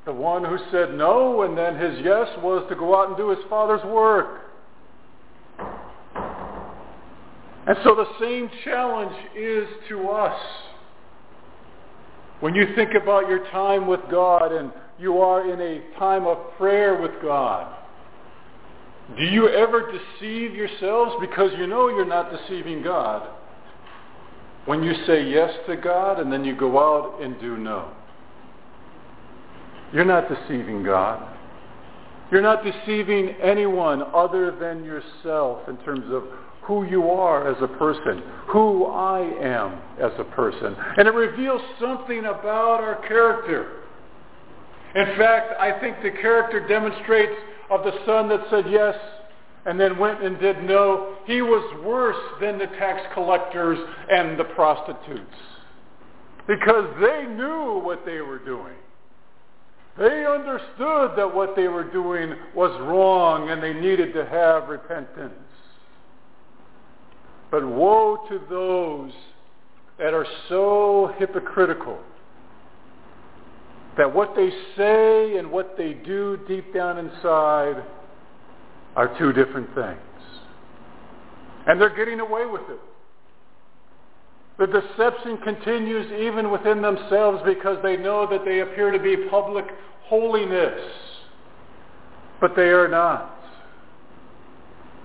The 0.04 0.12
one 0.12 0.44
who 0.44 0.58
said 0.72 0.94
no 0.94 1.42
and 1.42 1.56
then 1.56 1.78
his 1.78 2.04
yes 2.04 2.28
was 2.42 2.66
to 2.68 2.74
go 2.74 3.00
out 3.00 3.08
and 3.08 3.16
do 3.16 3.30
his 3.30 3.38
father's 3.48 3.84
work. 3.84 4.40
And 7.64 7.76
so 7.84 7.94
the 7.94 8.06
same 8.18 8.50
challenge 8.64 9.14
is 9.36 9.68
to 9.88 10.08
us. 10.08 10.40
When 12.40 12.56
you 12.56 12.74
think 12.74 12.94
about 12.94 13.28
your 13.28 13.48
time 13.50 13.86
with 13.86 14.00
God 14.10 14.50
and 14.50 14.72
you 14.98 15.20
are 15.20 15.48
in 15.48 15.60
a 15.60 15.96
time 15.96 16.26
of 16.26 16.38
prayer 16.58 17.00
with 17.00 17.12
God, 17.22 17.72
do 19.16 19.22
you 19.22 19.48
ever 19.48 19.92
deceive 19.92 20.54
yourselves 20.54 21.14
because 21.20 21.52
you 21.56 21.68
know 21.68 21.88
you're 21.88 22.04
not 22.04 22.32
deceiving 22.32 22.82
God 22.82 23.28
when 24.64 24.82
you 24.82 24.92
say 25.06 25.28
yes 25.28 25.52
to 25.68 25.76
God 25.76 26.18
and 26.18 26.32
then 26.32 26.44
you 26.44 26.56
go 26.56 26.78
out 26.80 27.22
and 27.22 27.40
do 27.40 27.56
no? 27.56 27.92
You're 29.92 30.04
not 30.04 30.28
deceiving 30.28 30.82
God. 30.82 31.28
You're 32.30 32.42
not 32.42 32.64
deceiving 32.64 33.30
anyone 33.42 34.02
other 34.14 34.56
than 34.58 34.84
yourself 34.84 35.68
in 35.68 35.76
terms 35.78 36.06
of 36.10 36.24
who 36.62 36.84
you 36.84 37.10
are 37.10 37.50
as 37.50 37.60
a 37.62 37.68
person, 37.76 38.22
who 38.48 38.86
I 38.86 39.20
am 39.20 39.78
as 40.00 40.12
a 40.18 40.24
person. 40.24 40.74
And 40.96 41.06
it 41.08 41.14
reveals 41.14 41.60
something 41.80 42.20
about 42.20 42.80
our 42.80 43.06
character. 43.06 43.82
In 44.94 45.06
fact, 45.18 45.60
I 45.60 45.78
think 45.80 45.96
the 46.02 46.10
character 46.10 46.66
demonstrates 46.66 47.32
of 47.70 47.84
the 47.84 47.92
son 48.06 48.28
that 48.28 48.40
said 48.50 48.64
yes 48.70 48.94
and 49.66 49.78
then 49.78 49.98
went 49.98 50.22
and 50.22 50.38
did 50.38 50.62
no. 50.64 51.16
He 51.26 51.42
was 51.42 51.84
worse 51.84 52.40
than 52.40 52.58
the 52.58 52.66
tax 52.78 53.02
collectors 53.14 53.78
and 54.10 54.38
the 54.38 54.44
prostitutes 54.44 55.36
because 56.46 56.94
they 57.00 57.26
knew 57.26 57.80
what 57.80 58.04
they 58.06 58.20
were 58.20 58.38
doing. 58.38 58.74
They 59.98 60.24
understood 60.24 61.12
that 61.16 61.34
what 61.34 61.54
they 61.54 61.68
were 61.68 61.84
doing 61.84 62.34
was 62.54 62.70
wrong 62.80 63.50
and 63.50 63.62
they 63.62 63.74
needed 63.74 64.14
to 64.14 64.24
have 64.24 64.68
repentance. 64.68 65.34
But 67.50 67.66
woe 67.66 68.24
to 68.30 68.40
those 68.48 69.12
that 69.98 70.14
are 70.14 70.26
so 70.48 71.14
hypocritical 71.18 71.98
that 73.98 74.14
what 74.14 74.34
they 74.34 74.50
say 74.76 75.36
and 75.36 75.50
what 75.50 75.76
they 75.76 75.92
do 75.92 76.38
deep 76.48 76.72
down 76.72 76.96
inside 76.96 77.84
are 78.96 79.16
two 79.18 79.34
different 79.34 79.74
things. 79.74 80.00
And 81.66 81.78
they're 81.78 81.94
getting 81.94 82.20
away 82.20 82.46
with 82.46 82.62
it. 82.70 82.80
The 84.62 84.80
deception 84.80 85.38
continues 85.38 86.06
even 86.12 86.52
within 86.52 86.82
themselves 86.82 87.42
because 87.44 87.78
they 87.82 87.96
know 87.96 88.28
that 88.30 88.44
they 88.44 88.60
appear 88.60 88.92
to 88.92 88.98
be 89.00 89.16
public 89.28 89.64
holiness, 90.04 90.80
but 92.40 92.54
they 92.54 92.68
are 92.68 92.86
not. 92.86 93.40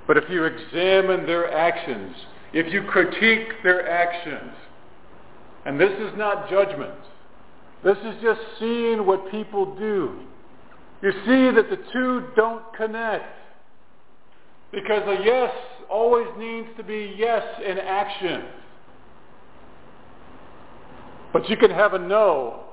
But 0.05 0.15
if 0.17 0.25
you 0.29 0.43
examine 0.43 1.25
their 1.25 1.51
actions, 1.51 2.15
if 2.53 2.71
you 2.71 2.83
critique 2.83 3.47
their 3.63 3.89
actions, 3.89 4.53
and 5.65 5.81
this 5.81 5.91
is 6.01 6.15
not 6.15 6.51
judgment, 6.51 6.93
this 7.83 7.97
is 8.05 8.13
just 8.21 8.39
seeing 8.59 9.07
what 9.07 9.31
people 9.31 9.75
do. 9.75 10.19
You 11.01 11.11
see 11.25 11.49
that 11.55 11.71
the 11.71 11.79
two 11.91 12.27
don't 12.35 12.61
connect. 12.75 13.25
Because 14.71 15.01
a 15.07 15.25
yes 15.25 15.51
always 15.89 16.27
needs 16.37 16.67
to 16.77 16.83
be 16.83 17.15
yes 17.17 17.43
in 17.65 17.79
action. 17.79 18.43
But 21.37 21.51
you 21.51 21.57
can 21.57 21.69
have 21.69 21.93
a 21.93 21.99
no 21.99 22.63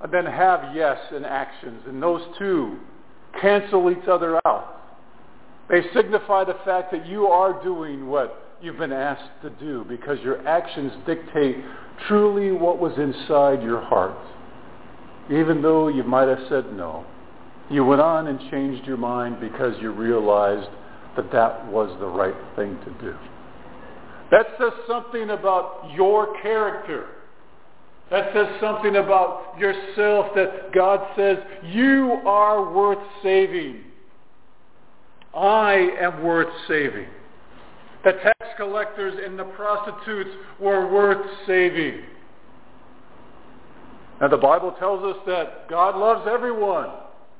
and 0.00 0.10
then 0.10 0.24
have 0.24 0.74
yes 0.74 0.96
in 1.14 1.22
actions. 1.26 1.82
And 1.86 2.02
those 2.02 2.22
two 2.38 2.78
cancel 3.42 3.90
each 3.90 4.08
other 4.08 4.40
out. 4.46 4.80
They 5.68 5.82
signify 5.94 6.44
the 6.44 6.56
fact 6.64 6.92
that 6.92 7.06
you 7.06 7.26
are 7.26 7.62
doing 7.62 8.06
what 8.06 8.54
you've 8.62 8.78
been 8.78 8.92
asked 8.92 9.42
to 9.42 9.50
do 9.50 9.84
because 9.86 10.18
your 10.20 10.48
actions 10.48 10.92
dictate 11.06 11.56
truly 12.08 12.52
what 12.52 12.78
was 12.78 12.94
inside 12.96 13.62
your 13.62 13.82
heart. 13.82 14.16
Even 15.30 15.60
though 15.60 15.88
you 15.88 16.02
might 16.02 16.28
have 16.28 16.40
said 16.48 16.72
no, 16.72 17.04
you 17.68 17.84
went 17.84 18.00
on 18.00 18.28
and 18.28 18.40
changed 18.50 18.86
your 18.86 18.96
mind 18.96 19.40
because 19.40 19.74
you 19.82 19.90
realized 19.90 20.70
that 21.16 21.30
that 21.32 21.66
was 21.66 21.94
the 22.00 22.06
right 22.06 22.34
thing 22.56 22.78
to 22.86 22.90
do. 22.98 23.14
That 24.30 24.46
says 24.58 24.72
something 24.88 25.28
about 25.28 25.90
your 25.94 26.40
character. 26.40 27.08
That 28.10 28.32
says 28.32 28.46
something 28.60 28.96
about 28.96 29.58
yourself 29.58 30.26
that 30.36 30.72
God 30.72 31.00
says, 31.16 31.38
you 31.64 32.20
are 32.24 32.72
worth 32.72 33.04
saving. 33.22 33.82
I 35.34 35.90
am 36.00 36.22
worth 36.22 36.52
saving. 36.68 37.08
The 38.04 38.12
tax 38.12 38.38
collectors 38.56 39.18
and 39.24 39.38
the 39.38 39.44
prostitutes 39.44 40.30
were 40.60 40.90
worth 40.92 41.26
saving. 41.46 42.02
And 44.20 44.32
the 44.32 44.36
Bible 44.36 44.74
tells 44.78 45.04
us 45.04 45.20
that 45.26 45.68
God 45.68 45.96
loves 45.96 46.26
everyone. 46.30 46.90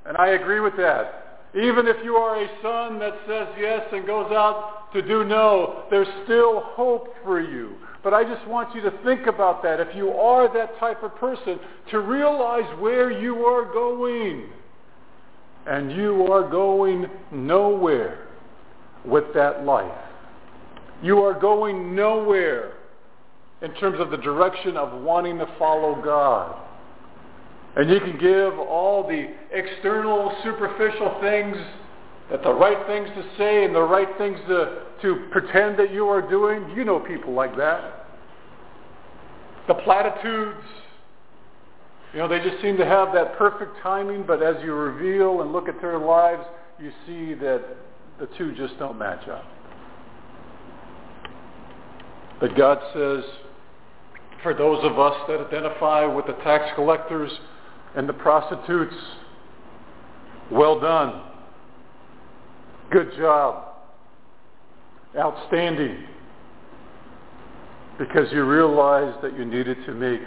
And 0.05 0.17
I 0.17 0.31
agree 0.31 0.61
with 0.61 0.77
that. 0.77 1.41
Even 1.55 1.87
if 1.87 1.97
you 2.05 2.17
are 2.17 2.43
a 2.43 2.49
son 2.61 2.99
that 2.99 3.15
says 3.27 3.49
yes 3.59 3.87
and 3.93 4.07
goes 4.07 4.31
out 4.33 4.93
to 4.93 5.01
do 5.01 5.25
no, 5.25 5.85
there's 5.91 6.09
still 6.25 6.61
hope 6.61 7.15
for 7.25 7.41
you. 7.41 7.77
But 8.07 8.15
I 8.15 8.23
just 8.23 8.47
want 8.47 8.73
you 8.73 8.81
to 8.83 8.93
think 9.03 9.27
about 9.27 9.65
that. 9.65 9.81
If 9.81 9.89
you 9.97 10.11
are 10.11 10.47
that 10.55 10.79
type 10.79 11.03
of 11.03 11.17
person, 11.17 11.59
to 11.91 11.99
realize 11.99 12.79
where 12.79 13.11
you 13.11 13.45
are 13.45 13.65
going. 13.65 14.49
And 15.67 15.91
you 15.91 16.33
are 16.33 16.49
going 16.49 17.07
nowhere 17.33 18.29
with 19.05 19.25
that 19.35 19.65
life. 19.65 19.91
You 21.03 21.19
are 21.25 21.37
going 21.37 21.97
nowhere 21.97 22.75
in 23.61 23.75
terms 23.75 23.99
of 23.99 24.13
the 24.13 24.19
direction 24.19 24.77
of 24.77 25.03
wanting 25.03 25.39
to 25.39 25.49
follow 25.59 26.01
God. 26.01 26.61
And 27.75 27.91
you 27.91 27.99
can 27.99 28.19
give 28.21 28.57
all 28.57 29.03
the 29.03 29.35
external, 29.51 30.33
superficial 30.45 31.19
things 31.21 31.57
that 32.31 32.43
the 32.43 32.53
right 32.53 32.87
things 32.87 33.09
to 33.15 33.25
say 33.39 33.65
and 33.65 33.75
the 33.75 33.83
right 33.83 34.09
things 34.19 34.39
to, 34.49 34.83
to 35.03 35.27
pretend 35.31 35.79
that 35.79 35.93
you 35.93 36.07
are 36.09 36.23
doing. 36.23 36.77
You 36.77 36.85
know 36.85 37.01
people 37.01 37.33
like 37.33 37.57
that. 37.57 38.07
The 39.69 39.75
platitudes. 39.75 40.59
You 42.13 42.21
know, 42.21 42.29
they 42.29 42.39
just 42.39 42.63
seem 42.63 42.77
to 42.79 42.87
have 42.87 43.13
that 43.15 43.37
perfect 43.37 43.73
timing, 43.83 44.25
but 44.27 44.43
as 44.43 44.57
you 44.65 44.73
reveal 44.73 45.43
and 45.43 45.53
look 45.53 45.69
at 45.69 45.81
their 45.81 45.99
lives, 45.99 46.43
you 46.81 46.91
see 47.07 47.35
that 47.35 47.63
the 48.19 48.27
two 48.39 48.55
just 48.55 48.79
don't 48.79 48.99
match 48.99 49.29
up. 49.29 49.45
But 52.41 52.57
God 52.57 52.79
says, 52.95 53.25
for 54.43 54.55
those 54.55 54.85
of 54.85 54.99
us 54.99 55.15
that 55.29 55.41
identify 55.41 56.07
with 56.07 56.27
the 56.27 56.35
tax 56.45 56.65
collectors, 56.75 57.31
and 57.97 58.07
the 58.07 58.13
prostitutes, 58.13 58.95
well 60.53 60.79
done. 60.79 61.23
Good 62.91 63.17
job. 63.17 63.65
Outstanding. 65.17 66.05
Because 67.99 68.31
you 68.33 68.45
realized 68.45 69.23
that 69.23 69.37
you 69.37 69.45
needed 69.45 69.79
to 69.87 69.93
make 69.93 70.21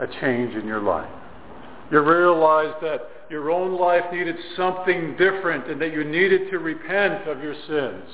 a 0.00 0.06
change 0.20 0.54
in 0.54 0.66
your 0.66 0.80
life. 0.80 1.10
You 1.90 2.00
realized 2.00 2.82
that 2.82 3.08
your 3.30 3.50
own 3.50 3.78
life 3.78 4.04
needed 4.12 4.36
something 4.56 5.16
different 5.16 5.70
and 5.70 5.80
that 5.80 5.92
you 5.92 6.04
needed 6.04 6.50
to 6.50 6.58
repent 6.58 7.28
of 7.28 7.42
your 7.42 7.54
sins. 7.68 8.10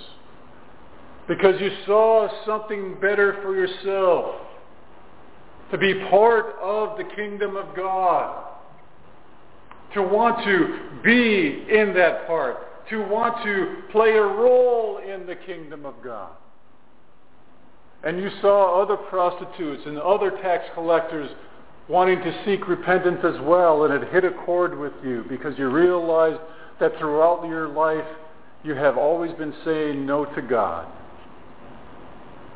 Because 1.26 1.60
you 1.60 1.70
saw 1.86 2.28
something 2.44 2.96
better 3.00 3.38
for 3.42 3.54
yourself. 3.54 4.36
To 5.70 5.78
be 5.78 5.94
part 6.10 6.56
of 6.60 6.98
the 6.98 7.04
kingdom 7.14 7.56
of 7.56 7.74
God 7.76 8.50
to 9.94 10.02
want 10.02 10.44
to 10.44 11.02
be 11.02 11.64
in 11.68 11.92
that 11.94 12.26
part, 12.26 12.58
to 12.88 13.02
want 13.02 13.42
to 13.44 13.82
play 13.92 14.10
a 14.10 14.22
role 14.22 14.98
in 14.98 15.26
the 15.26 15.36
kingdom 15.36 15.84
of 15.84 15.94
God. 16.02 16.30
And 18.02 18.18
you 18.18 18.30
saw 18.40 18.82
other 18.82 18.96
prostitutes 18.96 19.82
and 19.86 19.98
other 19.98 20.30
tax 20.42 20.64
collectors 20.74 21.30
wanting 21.88 22.20
to 22.20 22.44
seek 22.44 22.66
repentance 22.68 23.20
as 23.24 23.40
well, 23.42 23.84
and 23.84 23.92
it 23.92 24.10
hit 24.12 24.24
a 24.24 24.30
chord 24.44 24.78
with 24.78 24.92
you 25.04 25.24
because 25.28 25.58
you 25.58 25.68
realized 25.68 26.40
that 26.78 26.96
throughout 26.98 27.44
your 27.46 27.68
life 27.68 28.06
you 28.62 28.74
have 28.74 28.96
always 28.96 29.32
been 29.32 29.54
saying 29.64 30.06
no 30.06 30.24
to 30.24 30.40
God. 30.40 30.86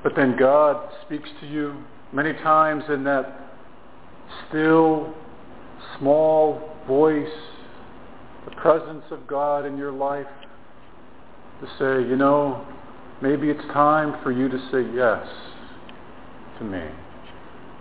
But 0.02 0.14
then 0.16 0.36
God 0.38 0.90
speaks 1.04 1.28
to 1.40 1.46
you 1.46 1.82
many 2.12 2.32
times 2.34 2.84
in 2.88 3.04
that 3.04 3.40
still, 4.48 5.14
small 5.98 6.76
voice, 6.86 7.28
the 8.44 8.50
presence 8.56 9.04
of 9.10 9.26
God 9.26 9.64
in 9.66 9.76
your 9.76 9.92
life 9.92 10.26
to 11.60 11.66
say, 11.78 12.08
you 12.08 12.16
know, 12.16 12.66
maybe 13.22 13.48
it's 13.48 13.64
time 13.72 14.22
for 14.22 14.32
you 14.32 14.48
to 14.48 14.58
say 14.70 14.82
yes 14.94 15.26
to 16.58 16.64
me. 16.64 16.84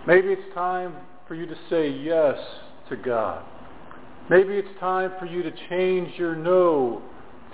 Maybe 0.06 0.28
it's 0.28 0.54
time 0.54 0.94
for 1.26 1.34
you 1.34 1.46
to 1.46 1.56
say 1.70 1.88
yes 1.88 2.36
to 2.88 2.96
God. 2.96 3.44
Maybe 4.30 4.54
it's 4.54 4.68
time 4.80 5.12
for 5.18 5.26
you 5.26 5.42
to 5.42 5.52
change 5.68 6.18
your 6.18 6.34
no 6.34 7.02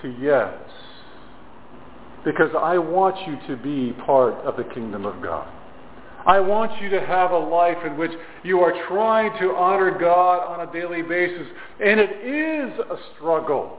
to 0.03 0.09
yes. 0.21 0.55
Because 2.25 2.51
I 2.59 2.79
want 2.79 3.17
you 3.27 3.37
to 3.49 3.63
be 3.63 3.93
part 4.05 4.35
of 4.45 4.57
the 4.57 4.65
kingdom 4.75 5.05
of 5.05 5.23
God. 5.23 5.49
I 6.27 6.39
want 6.41 6.81
you 6.83 6.91
to 6.91 7.01
have 7.01 7.31
a 7.31 7.39
life 7.39 7.79
in 7.85 7.97
which 7.97 8.13
you 8.43 8.61
are 8.61 8.73
trying 8.89 9.39
to 9.41 9.55
honor 9.57 9.99
God 9.99 10.47
on 10.47 10.69
a 10.69 10.73
daily 10.73 11.03
basis. 11.03 11.47
And 11.83 11.99
it 11.99 12.11
is 12.11 12.79
a 12.79 12.97
struggle. 13.15 13.79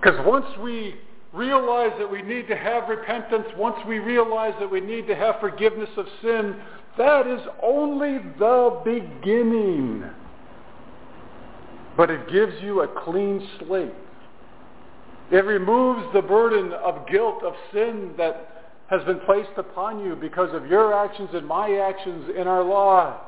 Because 0.00 0.24
once 0.26 0.46
we 0.62 0.96
realize 1.32 1.92
that 1.98 2.10
we 2.10 2.22
need 2.22 2.46
to 2.48 2.56
have 2.56 2.88
repentance, 2.88 3.46
once 3.56 3.76
we 3.88 3.98
realize 3.98 4.54
that 4.60 4.70
we 4.70 4.80
need 4.80 5.06
to 5.08 5.16
have 5.16 5.40
forgiveness 5.40 5.90
of 5.96 6.06
sin, 6.22 6.56
that 6.96 7.26
is 7.26 7.40
only 7.62 8.18
the 8.38 8.80
beginning. 8.84 10.04
But 11.96 12.10
it 12.10 12.30
gives 12.30 12.52
you 12.62 12.82
a 12.82 12.88
clean 13.04 13.46
slate. 13.58 13.94
It 15.32 15.44
removes 15.44 16.06
the 16.12 16.22
burden 16.22 16.72
of 16.72 17.08
guilt, 17.08 17.42
of 17.42 17.54
sin 17.72 18.12
that 18.18 18.53
has 18.88 19.02
been 19.04 19.20
placed 19.20 19.56
upon 19.56 20.04
you 20.04 20.14
because 20.14 20.54
of 20.54 20.66
your 20.66 20.92
actions 20.92 21.30
and 21.32 21.46
my 21.46 21.72
actions 21.76 22.30
in 22.36 22.46
our 22.46 22.62
lives. 22.62 23.20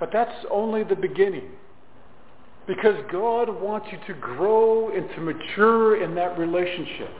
But 0.00 0.10
that's 0.12 0.46
only 0.50 0.84
the 0.84 0.96
beginning. 0.96 1.50
Because 2.66 2.96
God 3.10 3.48
wants 3.60 3.88
you 3.90 3.98
to 4.06 4.20
grow 4.20 4.90
and 4.90 5.08
to 5.10 5.20
mature 5.20 6.02
in 6.02 6.14
that 6.14 6.38
relationship. 6.38 7.10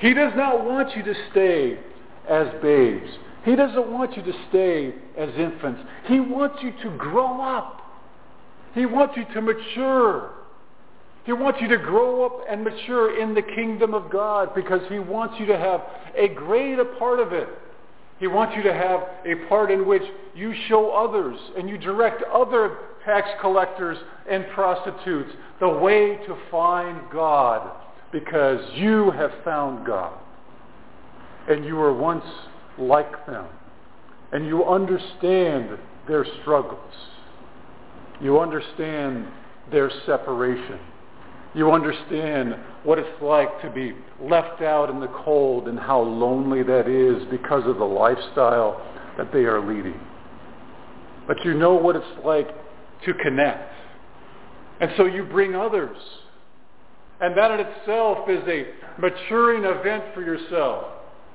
He 0.00 0.14
does 0.14 0.32
not 0.36 0.64
want 0.64 0.96
you 0.96 1.02
to 1.02 1.14
stay 1.30 1.78
as 2.28 2.46
babes. 2.62 3.10
He 3.44 3.56
doesn't 3.56 3.90
want 3.90 4.16
you 4.16 4.22
to 4.22 4.32
stay 4.48 4.94
as 5.16 5.30
infants. 5.36 5.80
He 6.06 6.20
wants 6.20 6.58
you 6.62 6.72
to 6.82 6.96
grow 6.96 7.40
up. 7.40 7.80
He 8.74 8.86
wants 8.86 9.16
you 9.16 9.24
to 9.34 9.40
mature. 9.40 10.30
He 11.28 11.34
wants 11.34 11.60
you 11.60 11.68
to 11.68 11.76
grow 11.76 12.24
up 12.24 12.46
and 12.48 12.64
mature 12.64 13.20
in 13.20 13.34
the 13.34 13.42
kingdom 13.42 13.92
of 13.92 14.10
God 14.10 14.54
because 14.54 14.80
he 14.88 14.98
wants 14.98 15.34
you 15.38 15.44
to 15.44 15.58
have 15.58 15.82
a 16.16 16.28
greater 16.28 16.86
part 16.86 17.20
of 17.20 17.34
it. 17.34 17.46
He 18.18 18.26
wants 18.26 18.56
you 18.56 18.62
to 18.62 18.72
have 18.72 19.00
a 19.26 19.46
part 19.46 19.70
in 19.70 19.86
which 19.86 20.04
you 20.34 20.54
show 20.68 20.90
others 20.90 21.38
and 21.58 21.68
you 21.68 21.76
direct 21.76 22.22
other 22.32 22.78
tax 23.04 23.28
collectors 23.42 23.98
and 24.26 24.46
prostitutes 24.54 25.28
the 25.60 25.68
way 25.68 26.16
to 26.26 26.34
find 26.50 26.98
God 27.12 27.76
because 28.10 28.64
you 28.76 29.10
have 29.10 29.32
found 29.44 29.86
God. 29.86 30.18
And 31.46 31.62
you 31.62 31.76
were 31.76 31.92
once 31.92 32.24
like 32.78 33.26
them. 33.26 33.48
And 34.32 34.46
you 34.46 34.64
understand 34.64 35.76
their 36.08 36.24
struggles. 36.40 36.94
You 38.18 38.40
understand 38.40 39.26
their 39.70 39.90
separation. 40.06 40.80
You 41.58 41.72
understand 41.72 42.54
what 42.84 43.00
it's 43.00 43.20
like 43.20 43.60
to 43.62 43.70
be 43.70 43.92
left 44.22 44.62
out 44.62 44.90
in 44.90 45.00
the 45.00 45.08
cold 45.24 45.66
and 45.66 45.76
how 45.76 46.00
lonely 46.00 46.62
that 46.62 46.86
is 46.86 47.26
because 47.32 47.66
of 47.66 47.78
the 47.78 47.84
lifestyle 47.84 48.80
that 49.16 49.32
they 49.32 49.40
are 49.40 49.60
leading. 49.60 49.98
But 51.26 51.44
you 51.44 51.54
know 51.54 51.74
what 51.74 51.96
it's 51.96 52.24
like 52.24 52.46
to 53.06 53.14
connect. 53.14 53.72
And 54.80 54.92
so 54.96 55.06
you 55.06 55.24
bring 55.24 55.56
others. 55.56 55.96
And 57.20 57.36
that 57.36 57.50
in 57.50 57.66
itself 57.66 58.28
is 58.28 58.44
a 58.46 58.66
maturing 59.00 59.64
event 59.64 60.14
for 60.14 60.22
yourself. 60.22 60.84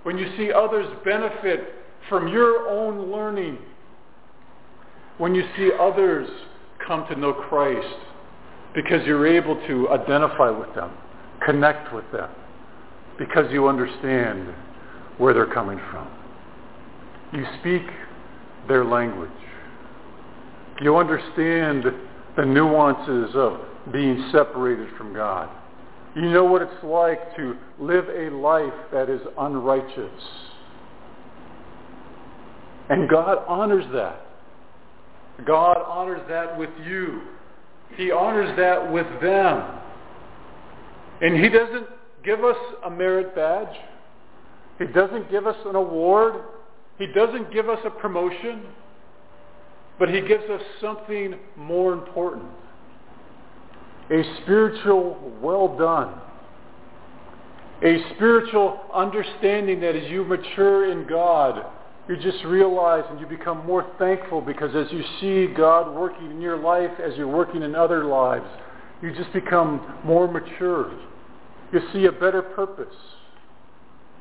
When 0.04 0.18
you 0.18 0.38
see 0.38 0.54
others 0.54 0.88
benefit 1.04 1.68
from 2.08 2.30
your 2.30 2.70
own 2.70 3.12
learning. 3.12 3.58
When 5.18 5.36
you 5.36 5.44
see 5.58 5.72
others 5.78 6.30
come 6.88 7.06
to 7.10 7.20
know 7.20 7.34
Christ 7.34 7.98
because 8.74 9.06
you're 9.06 9.28
able 9.28 9.56
to 9.68 9.90
identify 9.90 10.50
with 10.50 10.74
them, 10.76 10.92
connect 11.46 11.94
with 11.94 12.10
them, 12.12 12.30
because 13.18 13.52
you 13.52 13.68
understand 13.68 14.54
where 15.18 15.34
they're 15.34 15.54
coming 15.54 15.80
from. 15.92 16.08
You 17.32 17.46
speak 17.60 17.84
their 18.68 18.86
language. 18.86 19.30
You 20.82 20.98
understand 20.98 21.86
the 22.36 22.46
nuances 22.46 23.36
of 23.36 23.60
being 23.92 24.30
separated 24.32 24.90
from 24.98 25.14
God. 25.14 25.50
You 26.16 26.30
know 26.30 26.46
what 26.46 26.62
it's 26.62 26.84
like 26.84 27.36
to 27.38 27.56
live 27.80 28.06
a 28.10 28.30
life 28.36 28.74
that 28.92 29.10
is 29.10 29.22
unrighteous. 29.38 30.22
And 32.90 33.10
God 33.10 33.44
honors 33.48 33.86
that. 33.94 34.26
God 35.46 35.78
honors 35.88 36.22
that 36.30 36.58
with 36.58 36.70
you. 36.86 37.22
He 37.96 38.12
honors 38.12 38.56
that 38.58 38.92
with 38.92 39.08
them. 39.22 39.80
And 41.22 41.42
he 41.42 41.50
doesn't 41.50 41.88
give 42.24 42.44
us 42.44 42.58
a 42.86 42.90
merit 42.90 43.36
badge. 43.36 43.76
He 44.80 44.86
doesn't 44.86 45.30
give 45.30 45.46
us 45.46 45.56
an 45.66 45.76
award. 45.76 46.44
He 46.98 47.08
doesn't 47.08 47.52
give 47.54 47.70
us 47.70 47.80
a 47.86 47.90
promotion. 47.90 48.64
But 50.00 50.10
he 50.10 50.22
gives 50.22 50.44
us 50.50 50.62
something 50.82 51.36
more 51.56 51.94
important. 51.94 52.46
A 54.12 54.24
spiritual 54.42 55.32
well 55.42 55.78
done. 55.78 56.20
A 57.84 57.98
spiritual 58.16 58.80
understanding 58.94 59.80
that 59.82 59.96
as 59.96 60.10
you 60.10 60.24
mature 60.24 60.92
in 60.92 61.08
God, 61.08 61.66
you 62.08 62.18
just 62.18 62.44
realize 62.44 63.06
and 63.10 63.20
you 63.20 63.26
become 63.26 63.66
more 63.66 63.90
thankful 63.98 64.42
because 64.42 64.76
as 64.76 64.92
you 64.92 65.04
see 65.22 65.54
God 65.54 65.96
working 65.96 66.32
in 66.32 66.42
your 66.42 66.58
life, 66.58 66.92
as 67.02 67.16
you're 67.16 67.28
working 67.28 67.64
in 67.64 67.76
other 67.76 68.04
lives, 68.04 68.46
you 69.02 69.14
just 69.16 69.32
become 69.32 70.00
more 70.04 70.28
mature. 70.30 70.92
You 71.72 71.82
see 71.94 72.06
a 72.06 72.12
better 72.12 72.42
purpose. 72.42 72.96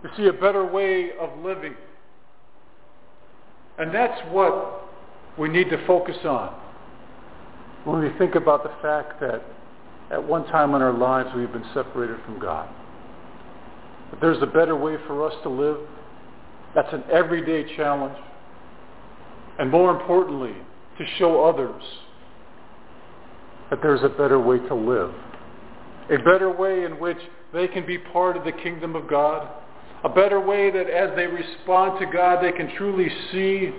You 0.04 0.10
see 0.16 0.26
a 0.26 0.32
better 0.32 0.64
way 0.64 1.10
of 1.20 1.36
living. 1.44 1.74
And 3.78 3.92
that's 3.92 4.20
what 4.30 4.88
we 5.38 5.48
need 5.48 5.70
to 5.70 5.86
focus 5.86 6.16
on 6.24 6.54
when 7.84 8.00
we 8.00 8.16
think 8.18 8.36
about 8.36 8.62
the 8.62 8.72
fact 8.80 9.20
that 9.20 9.42
at 10.10 10.22
one 10.22 10.46
time 10.46 10.74
in 10.74 10.82
our 10.82 10.92
lives 10.92 11.30
we've 11.34 11.52
been 11.52 11.66
separated 11.74 12.16
from 12.24 12.38
God. 12.38 12.68
But 14.10 14.20
there's 14.20 14.42
a 14.42 14.46
better 14.46 14.76
way 14.76 14.96
for 15.06 15.26
us 15.26 15.34
to 15.42 15.48
live 15.48 15.78
that's 16.74 16.92
an 16.92 17.04
everyday 17.12 17.76
challenge. 17.76 18.16
And 19.58 19.70
more 19.70 19.90
importantly, 19.90 20.54
to 20.98 21.04
show 21.18 21.44
others 21.44 21.82
that 23.70 23.80
there's 23.82 24.02
a 24.02 24.08
better 24.08 24.38
way 24.38 24.58
to 24.58 24.74
live. 24.74 25.14
A 26.10 26.18
better 26.18 26.50
way 26.50 26.84
in 26.84 26.98
which 26.98 27.18
they 27.52 27.68
can 27.68 27.86
be 27.86 27.98
part 27.98 28.36
of 28.36 28.44
the 28.44 28.52
kingdom 28.52 28.96
of 28.96 29.08
God. 29.08 29.48
A 30.04 30.08
better 30.08 30.40
way 30.40 30.70
that 30.70 30.90
as 30.90 31.14
they 31.16 31.26
respond 31.26 32.00
to 32.00 32.06
God, 32.06 32.42
they 32.42 32.52
can 32.52 32.74
truly 32.76 33.08
see 33.30 33.72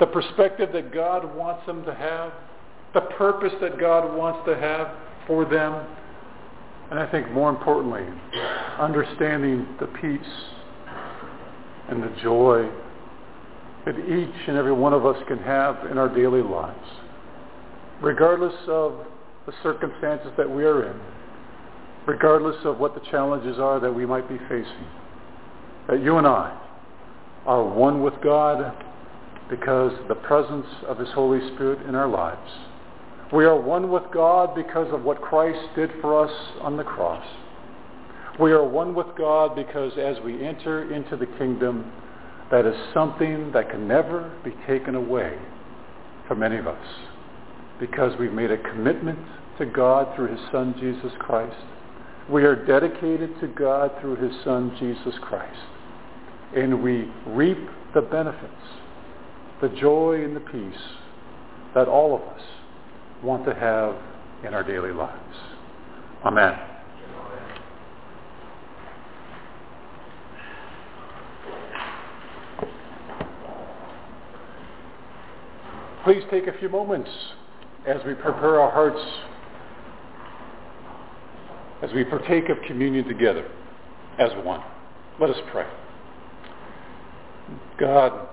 the 0.00 0.06
perspective 0.06 0.70
that 0.72 0.92
God 0.92 1.34
wants 1.36 1.64
them 1.66 1.84
to 1.84 1.94
have, 1.94 2.32
the 2.94 3.02
purpose 3.16 3.52
that 3.60 3.78
God 3.78 4.16
wants 4.16 4.40
to 4.46 4.56
have 4.56 4.88
for 5.26 5.44
them. 5.44 5.86
And 6.90 6.98
I 6.98 7.10
think 7.10 7.30
more 7.30 7.50
importantly, 7.50 8.02
understanding 8.78 9.66
the 9.78 9.86
peace 9.86 10.20
and 11.88 12.02
the 12.02 12.14
joy 12.22 12.68
that 13.86 13.98
each 13.98 14.48
and 14.48 14.56
every 14.56 14.72
one 14.72 14.92
of 14.92 15.06
us 15.06 15.16
can 15.26 15.38
have 15.38 15.90
in 15.90 15.96
our 15.98 16.08
daily 16.14 16.42
lives, 16.42 16.88
regardless 18.02 18.54
of 18.68 19.06
the 19.46 19.52
circumstances 19.62 20.30
that 20.36 20.48
we 20.48 20.64
are 20.64 20.90
in, 20.90 21.00
regardless 22.06 22.56
of 22.64 22.78
what 22.78 22.94
the 22.94 23.00
challenges 23.10 23.58
are 23.58 23.80
that 23.80 23.92
we 23.92 24.04
might 24.04 24.28
be 24.28 24.38
facing, 24.48 24.86
that 25.88 26.02
you 26.02 26.18
and 26.18 26.26
I 26.26 26.58
are 27.46 27.64
one 27.64 28.02
with 28.02 28.14
God 28.22 28.84
because 29.48 29.98
of 29.98 30.08
the 30.08 30.14
presence 30.16 30.66
of 30.86 30.98
his 30.98 31.08
Holy 31.14 31.40
Spirit 31.54 31.86
in 31.86 31.94
our 31.94 32.08
lives. 32.08 32.50
We 33.32 33.44
are 33.44 33.58
one 33.58 33.90
with 33.90 34.04
God 34.12 34.54
because 34.54 34.92
of 34.92 35.02
what 35.02 35.20
Christ 35.20 35.60
did 35.74 35.90
for 36.00 36.24
us 36.24 36.32
on 36.60 36.76
the 36.76 36.84
cross. 36.84 37.24
We 38.40 38.52
are 38.52 38.64
one 38.64 38.94
with 38.94 39.08
God 39.16 39.56
because 39.56 39.92
as 39.98 40.16
we 40.24 40.44
enter 40.46 40.92
into 40.94 41.16
the 41.16 41.26
kingdom, 41.38 41.90
that 42.50 42.66
is 42.66 42.74
something 42.94 43.50
that 43.52 43.70
can 43.70 43.88
never 43.88 44.32
be 44.44 44.52
taken 44.66 44.94
away 44.94 45.36
from 46.26 46.42
any 46.42 46.56
of 46.56 46.66
us 46.66 46.86
because 47.80 48.16
we've 48.18 48.32
made 48.32 48.50
a 48.50 48.58
commitment 48.58 49.18
to 49.58 49.66
God 49.66 50.14
through 50.14 50.28
his 50.28 50.40
son 50.52 50.74
Jesus 50.78 51.12
Christ. 51.18 51.56
We 52.30 52.44
are 52.44 52.54
dedicated 52.54 53.40
to 53.40 53.48
God 53.48 53.90
through 54.00 54.16
his 54.16 54.32
son 54.44 54.76
Jesus 54.78 55.14
Christ. 55.22 55.58
And 56.54 56.82
we 56.82 57.10
reap 57.26 57.58
the 57.94 58.02
benefits, 58.02 58.52
the 59.60 59.68
joy 59.68 60.22
and 60.24 60.36
the 60.36 60.40
peace 60.40 60.82
that 61.74 61.88
all 61.88 62.14
of 62.14 62.22
us 62.22 62.42
want 63.22 63.44
to 63.46 63.54
have 63.54 63.96
in 64.46 64.54
our 64.54 64.62
daily 64.62 64.92
lives. 64.92 65.36
Amen. 66.24 66.77
Please 76.04 76.22
take 76.30 76.46
a 76.46 76.56
few 76.58 76.68
moments 76.68 77.10
as 77.86 77.96
we 78.06 78.14
prepare 78.14 78.60
our 78.60 78.70
hearts, 78.70 79.00
as 81.82 81.92
we 81.92 82.04
partake 82.04 82.48
of 82.48 82.56
communion 82.66 83.06
together 83.06 83.50
as 84.18 84.30
one. 84.44 84.62
Let 85.20 85.30
us 85.30 85.36
pray. 85.50 85.66
God, 87.78 88.28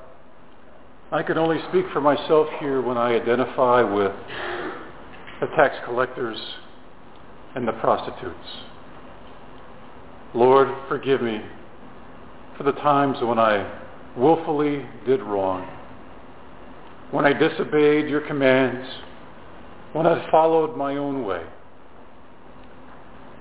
I 1.11 1.23
can 1.23 1.37
only 1.37 1.57
speak 1.69 1.85
for 1.91 2.01
myself 2.01 2.47
here 2.59 2.81
when 2.81 2.97
I 2.97 3.13
identify 3.13 3.81
with 3.81 4.11
the 5.39 5.47
tax 5.55 5.75
collectors 5.85 6.37
and 7.55 7.67
the 7.67 7.73
prostitutes. 7.73 8.47
Lord, 10.33 10.67
forgive 10.87 11.21
me 11.21 11.41
for 12.57 12.63
the 12.63 12.73
times 12.73 13.17
when 13.21 13.39
I 13.39 13.81
willfully 14.17 14.85
did 15.05 15.21
wrong 15.21 15.74
when 17.15 17.25
I 17.25 17.31
disobeyed 17.31 18.09
your 18.09 18.19
commands, 18.19 18.85
when 19.93 20.05
I 20.05 20.29
followed 20.29 20.75
my 20.75 20.97
own 20.97 21.25
way. 21.25 21.45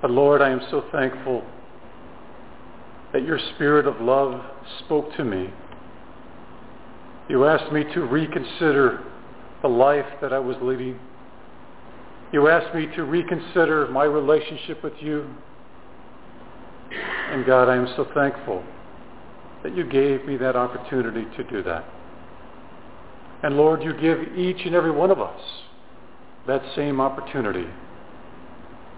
But 0.00 0.12
Lord, 0.12 0.40
I 0.40 0.50
am 0.50 0.60
so 0.70 0.84
thankful 0.92 1.44
that 3.12 3.24
your 3.24 3.40
spirit 3.56 3.88
of 3.88 4.00
love 4.00 4.40
spoke 4.78 5.12
to 5.16 5.24
me. 5.24 5.52
You 7.28 7.46
asked 7.46 7.72
me 7.72 7.82
to 7.94 8.02
reconsider 8.02 9.02
the 9.62 9.68
life 9.68 10.06
that 10.22 10.32
I 10.32 10.38
was 10.38 10.56
leading. 10.62 10.96
You 12.32 12.46
asked 12.46 12.76
me 12.76 12.86
to 12.94 13.02
reconsider 13.02 13.88
my 13.88 14.04
relationship 14.04 14.84
with 14.84 14.94
you. 15.00 15.28
And 16.92 17.44
God, 17.44 17.68
I 17.68 17.74
am 17.74 17.88
so 17.96 18.06
thankful 18.14 18.62
that 19.64 19.76
you 19.76 19.82
gave 19.82 20.24
me 20.26 20.36
that 20.36 20.54
opportunity 20.54 21.24
to 21.36 21.42
do 21.50 21.60
that. 21.64 21.93
And 23.44 23.58
Lord, 23.58 23.82
you 23.82 23.92
give 23.92 24.38
each 24.38 24.64
and 24.64 24.74
every 24.74 24.90
one 24.90 25.10
of 25.10 25.20
us 25.20 25.38
that 26.46 26.62
same 26.74 26.98
opportunity 26.98 27.66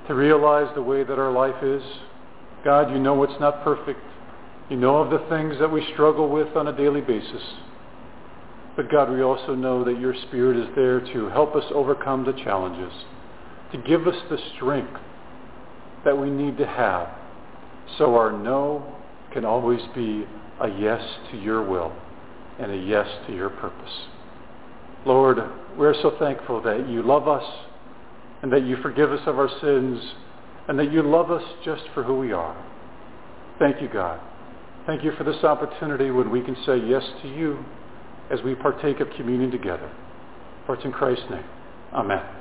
to 0.06 0.14
realize 0.14 0.72
the 0.76 0.82
way 0.82 1.02
that 1.02 1.18
our 1.18 1.32
life 1.32 1.60
is. 1.64 1.82
God, 2.64 2.92
you 2.92 3.00
know 3.00 3.24
it's 3.24 3.40
not 3.40 3.64
perfect. 3.64 3.98
You 4.70 4.76
know 4.76 4.98
of 4.98 5.10
the 5.10 5.26
things 5.28 5.56
that 5.58 5.72
we 5.72 5.84
struggle 5.94 6.28
with 6.28 6.56
on 6.56 6.68
a 6.68 6.76
daily 6.76 7.00
basis. 7.00 7.42
But 8.76 8.88
God, 8.88 9.10
we 9.10 9.20
also 9.20 9.56
know 9.56 9.82
that 9.82 9.98
your 9.98 10.14
Spirit 10.28 10.56
is 10.56 10.72
there 10.76 11.00
to 11.00 11.28
help 11.30 11.56
us 11.56 11.64
overcome 11.74 12.24
the 12.24 12.44
challenges, 12.44 12.92
to 13.72 13.78
give 13.78 14.06
us 14.06 14.22
the 14.30 14.38
strength 14.54 15.00
that 16.04 16.16
we 16.16 16.30
need 16.30 16.56
to 16.58 16.66
have 16.68 17.08
so 17.98 18.14
our 18.14 18.30
no 18.30 18.94
can 19.32 19.44
always 19.44 19.80
be 19.92 20.24
a 20.60 20.68
yes 20.68 21.02
to 21.32 21.36
your 21.36 21.68
will 21.68 21.92
and 22.60 22.70
a 22.70 22.76
yes 22.76 23.08
to 23.26 23.34
your 23.34 23.50
purpose. 23.50 24.06
Lord, 25.06 25.38
we're 25.78 25.94
so 26.02 26.16
thankful 26.18 26.60
that 26.62 26.88
you 26.88 27.02
love 27.02 27.28
us 27.28 27.44
and 28.42 28.52
that 28.52 28.64
you 28.66 28.76
forgive 28.82 29.12
us 29.12 29.20
of 29.26 29.38
our 29.38 29.48
sins 29.60 30.02
and 30.68 30.76
that 30.78 30.92
you 30.92 31.02
love 31.02 31.30
us 31.30 31.44
just 31.64 31.84
for 31.94 32.02
who 32.02 32.18
we 32.18 32.32
are. 32.32 32.56
Thank 33.60 33.80
you, 33.80 33.88
God. 33.88 34.20
Thank 34.84 35.04
you 35.04 35.12
for 35.16 35.24
this 35.24 35.42
opportunity 35.44 36.10
when 36.10 36.30
we 36.30 36.42
can 36.42 36.56
say 36.66 36.78
yes 36.78 37.02
to 37.22 37.28
you 37.28 37.64
as 38.30 38.42
we 38.42 38.56
partake 38.56 38.98
of 38.98 39.08
communion 39.16 39.50
together. 39.50 39.90
For 40.66 40.74
it's 40.74 40.84
in 40.84 40.92
Christ's 40.92 41.24
name. 41.30 41.44
Amen. 41.92 42.35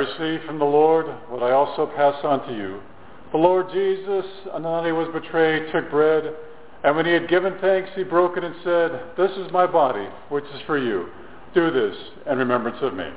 Received 0.00 0.44
from 0.44 0.58
the 0.58 0.64
Lord 0.64 1.06
what 1.28 1.42
I 1.42 1.52
also 1.52 1.86
pass 1.94 2.14
on 2.24 2.46
to 2.48 2.54
you. 2.54 2.80
The 3.32 3.38
Lord 3.38 3.70
Jesus, 3.70 4.24
on 4.52 4.62
the 4.62 4.70
night 4.70 4.86
he 4.86 4.92
was 4.92 5.08
betrayed, 5.12 5.70
took 5.72 5.90
bread, 5.90 6.34
and 6.82 6.96
when 6.96 7.04
he 7.04 7.12
had 7.12 7.28
given 7.28 7.56
thanks, 7.60 7.90
he 7.94 8.02
broke 8.02 8.36
it 8.36 8.44
and 8.44 8.54
said, 8.64 9.02
This 9.16 9.30
is 9.36 9.52
my 9.52 9.66
body, 9.66 10.08
which 10.30 10.44
is 10.54 10.60
for 10.66 10.78
you. 10.78 11.08
Do 11.54 11.70
this 11.70 11.94
in 12.30 12.38
remembrance 12.38 12.78
of 12.80 12.94
me. 12.94 13.08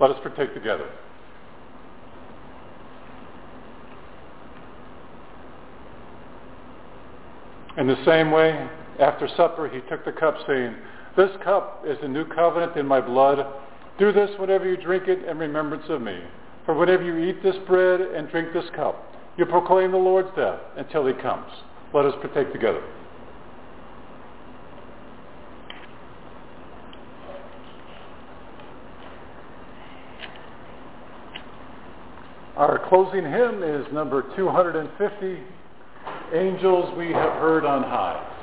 Let 0.00 0.10
us 0.10 0.18
partake 0.22 0.52
together. 0.54 0.90
In 7.76 7.86
the 7.86 8.02
same 8.04 8.30
way, 8.30 8.68
after 9.00 9.28
supper, 9.36 9.68
he 9.68 9.80
took 9.88 10.04
the 10.04 10.12
cup, 10.12 10.36
saying, 10.46 10.74
This 11.16 11.30
cup 11.44 11.84
is 11.86 11.96
the 12.02 12.08
new 12.08 12.24
covenant 12.24 12.76
in 12.76 12.86
my 12.86 13.00
blood. 13.00 13.46
Do 13.98 14.12
this 14.12 14.30
whenever 14.38 14.68
you 14.68 14.76
drink 14.76 15.06
it 15.06 15.24
in 15.24 15.38
remembrance 15.38 15.84
of 15.88 16.02
me. 16.02 16.18
For 16.66 16.74
whenever 16.74 17.04
you 17.04 17.28
eat 17.28 17.42
this 17.42 17.56
bread 17.66 18.00
and 18.00 18.28
drink 18.30 18.52
this 18.52 18.64
cup, 18.74 19.12
you 19.36 19.46
proclaim 19.46 19.92
the 19.92 19.98
Lord's 19.98 20.34
death 20.36 20.60
until 20.76 21.06
he 21.06 21.12
comes. 21.14 21.50
Let 21.92 22.04
us 22.04 22.14
partake 22.20 22.52
together. 22.52 22.82
Our 32.56 32.88
closing 32.88 33.24
hymn 33.24 33.62
is 33.62 33.84
number 33.92 34.22
250, 34.36 35.42
Angels 36.36 36.96
We 36.96 37.12
Have 37.12 37.32
Heard 37.34 37.64
on 37.64 37.82
High. 37.82 38.33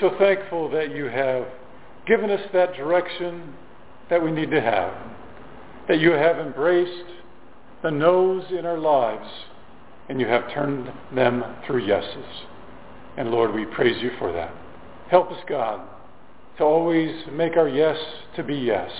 So 0.00 0.16
thankful 0.18 0.70
that 0.70 0.94
you 0.94 1.06
have 1.06 1.46
given 2.06 2.30
us 2.30 2.40
that 2.52 2.74
direction 2.74 3.54
that 4.10 4.22
we 4.22 4.30
need 4.30 4.50
to 4.50 4.60
have, 4.60 4.92
that 5.88 5.98
you 5.98 6.12
have 6.12 6.38
embraced 6.38 7.10
the 7.82 7.90
no's 7.90 8.44
in 8.50 8.64
our 8.64 8.78
lives, 8.78 9.28
and 10.08 10.20
you 10.20 10.26
have 10.26 10.52
turned 10.52 10.90
them 11.14 11.44
through 11.66 11.84
yeses. 11.84 12.24
And 13.16 13.30
Lord, 13.30 13.52
we 13.54 13.64
praise 13.66 14.00
you 14.02 14.10
for 14.18 14.32
that. 14.32 14.54
Help 15.08 15.30
us, 15.30 15.42
God, 15.48 15.80
to 16.58 16.64
always 16.64 17.14
make 17.32 17.56
our 17.56 17.68
yes 17.68 17.98
to 18.36 18.42
be 18.42 18.54
yes, 18.54 18.90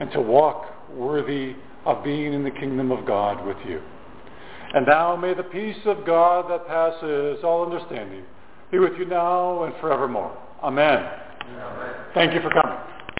and 0.00 0.10
to 0.12 0.20
walk 0.20 0.66
worthy 0.90 1.54
of 1.84 2.04
being 2.04 2.32
in 2.32 2.44
the 2.44 2.50
kingdom 2.50 2.90
of 2.90 3.06
God 3.06 3.44
with 3.46 3.58
you. 3.66 3.80
And 4.74 4.86
now 4.86 5.16
may 5.16 5.34
the 5.34 5.42
peace 5.42 5.78
of 5.86 6.06
God 6.06 6.50
that 6.50 6.66
passes 6.66 7.42
all 7.42 7.64
understanding 7.64 8.24
be 8.70 8.78
with 8.78 8.92
you 8.98 9.06
now 9.06 9.64
and 9.64 9.74
forevermore. 9.80 10.36
Amen. 10.62 10.98
Amen. 11.42 11.94
Thank 12.14 12.34
you 12.34 12.40
for 12.40 12.50
coming. 12.50 12.67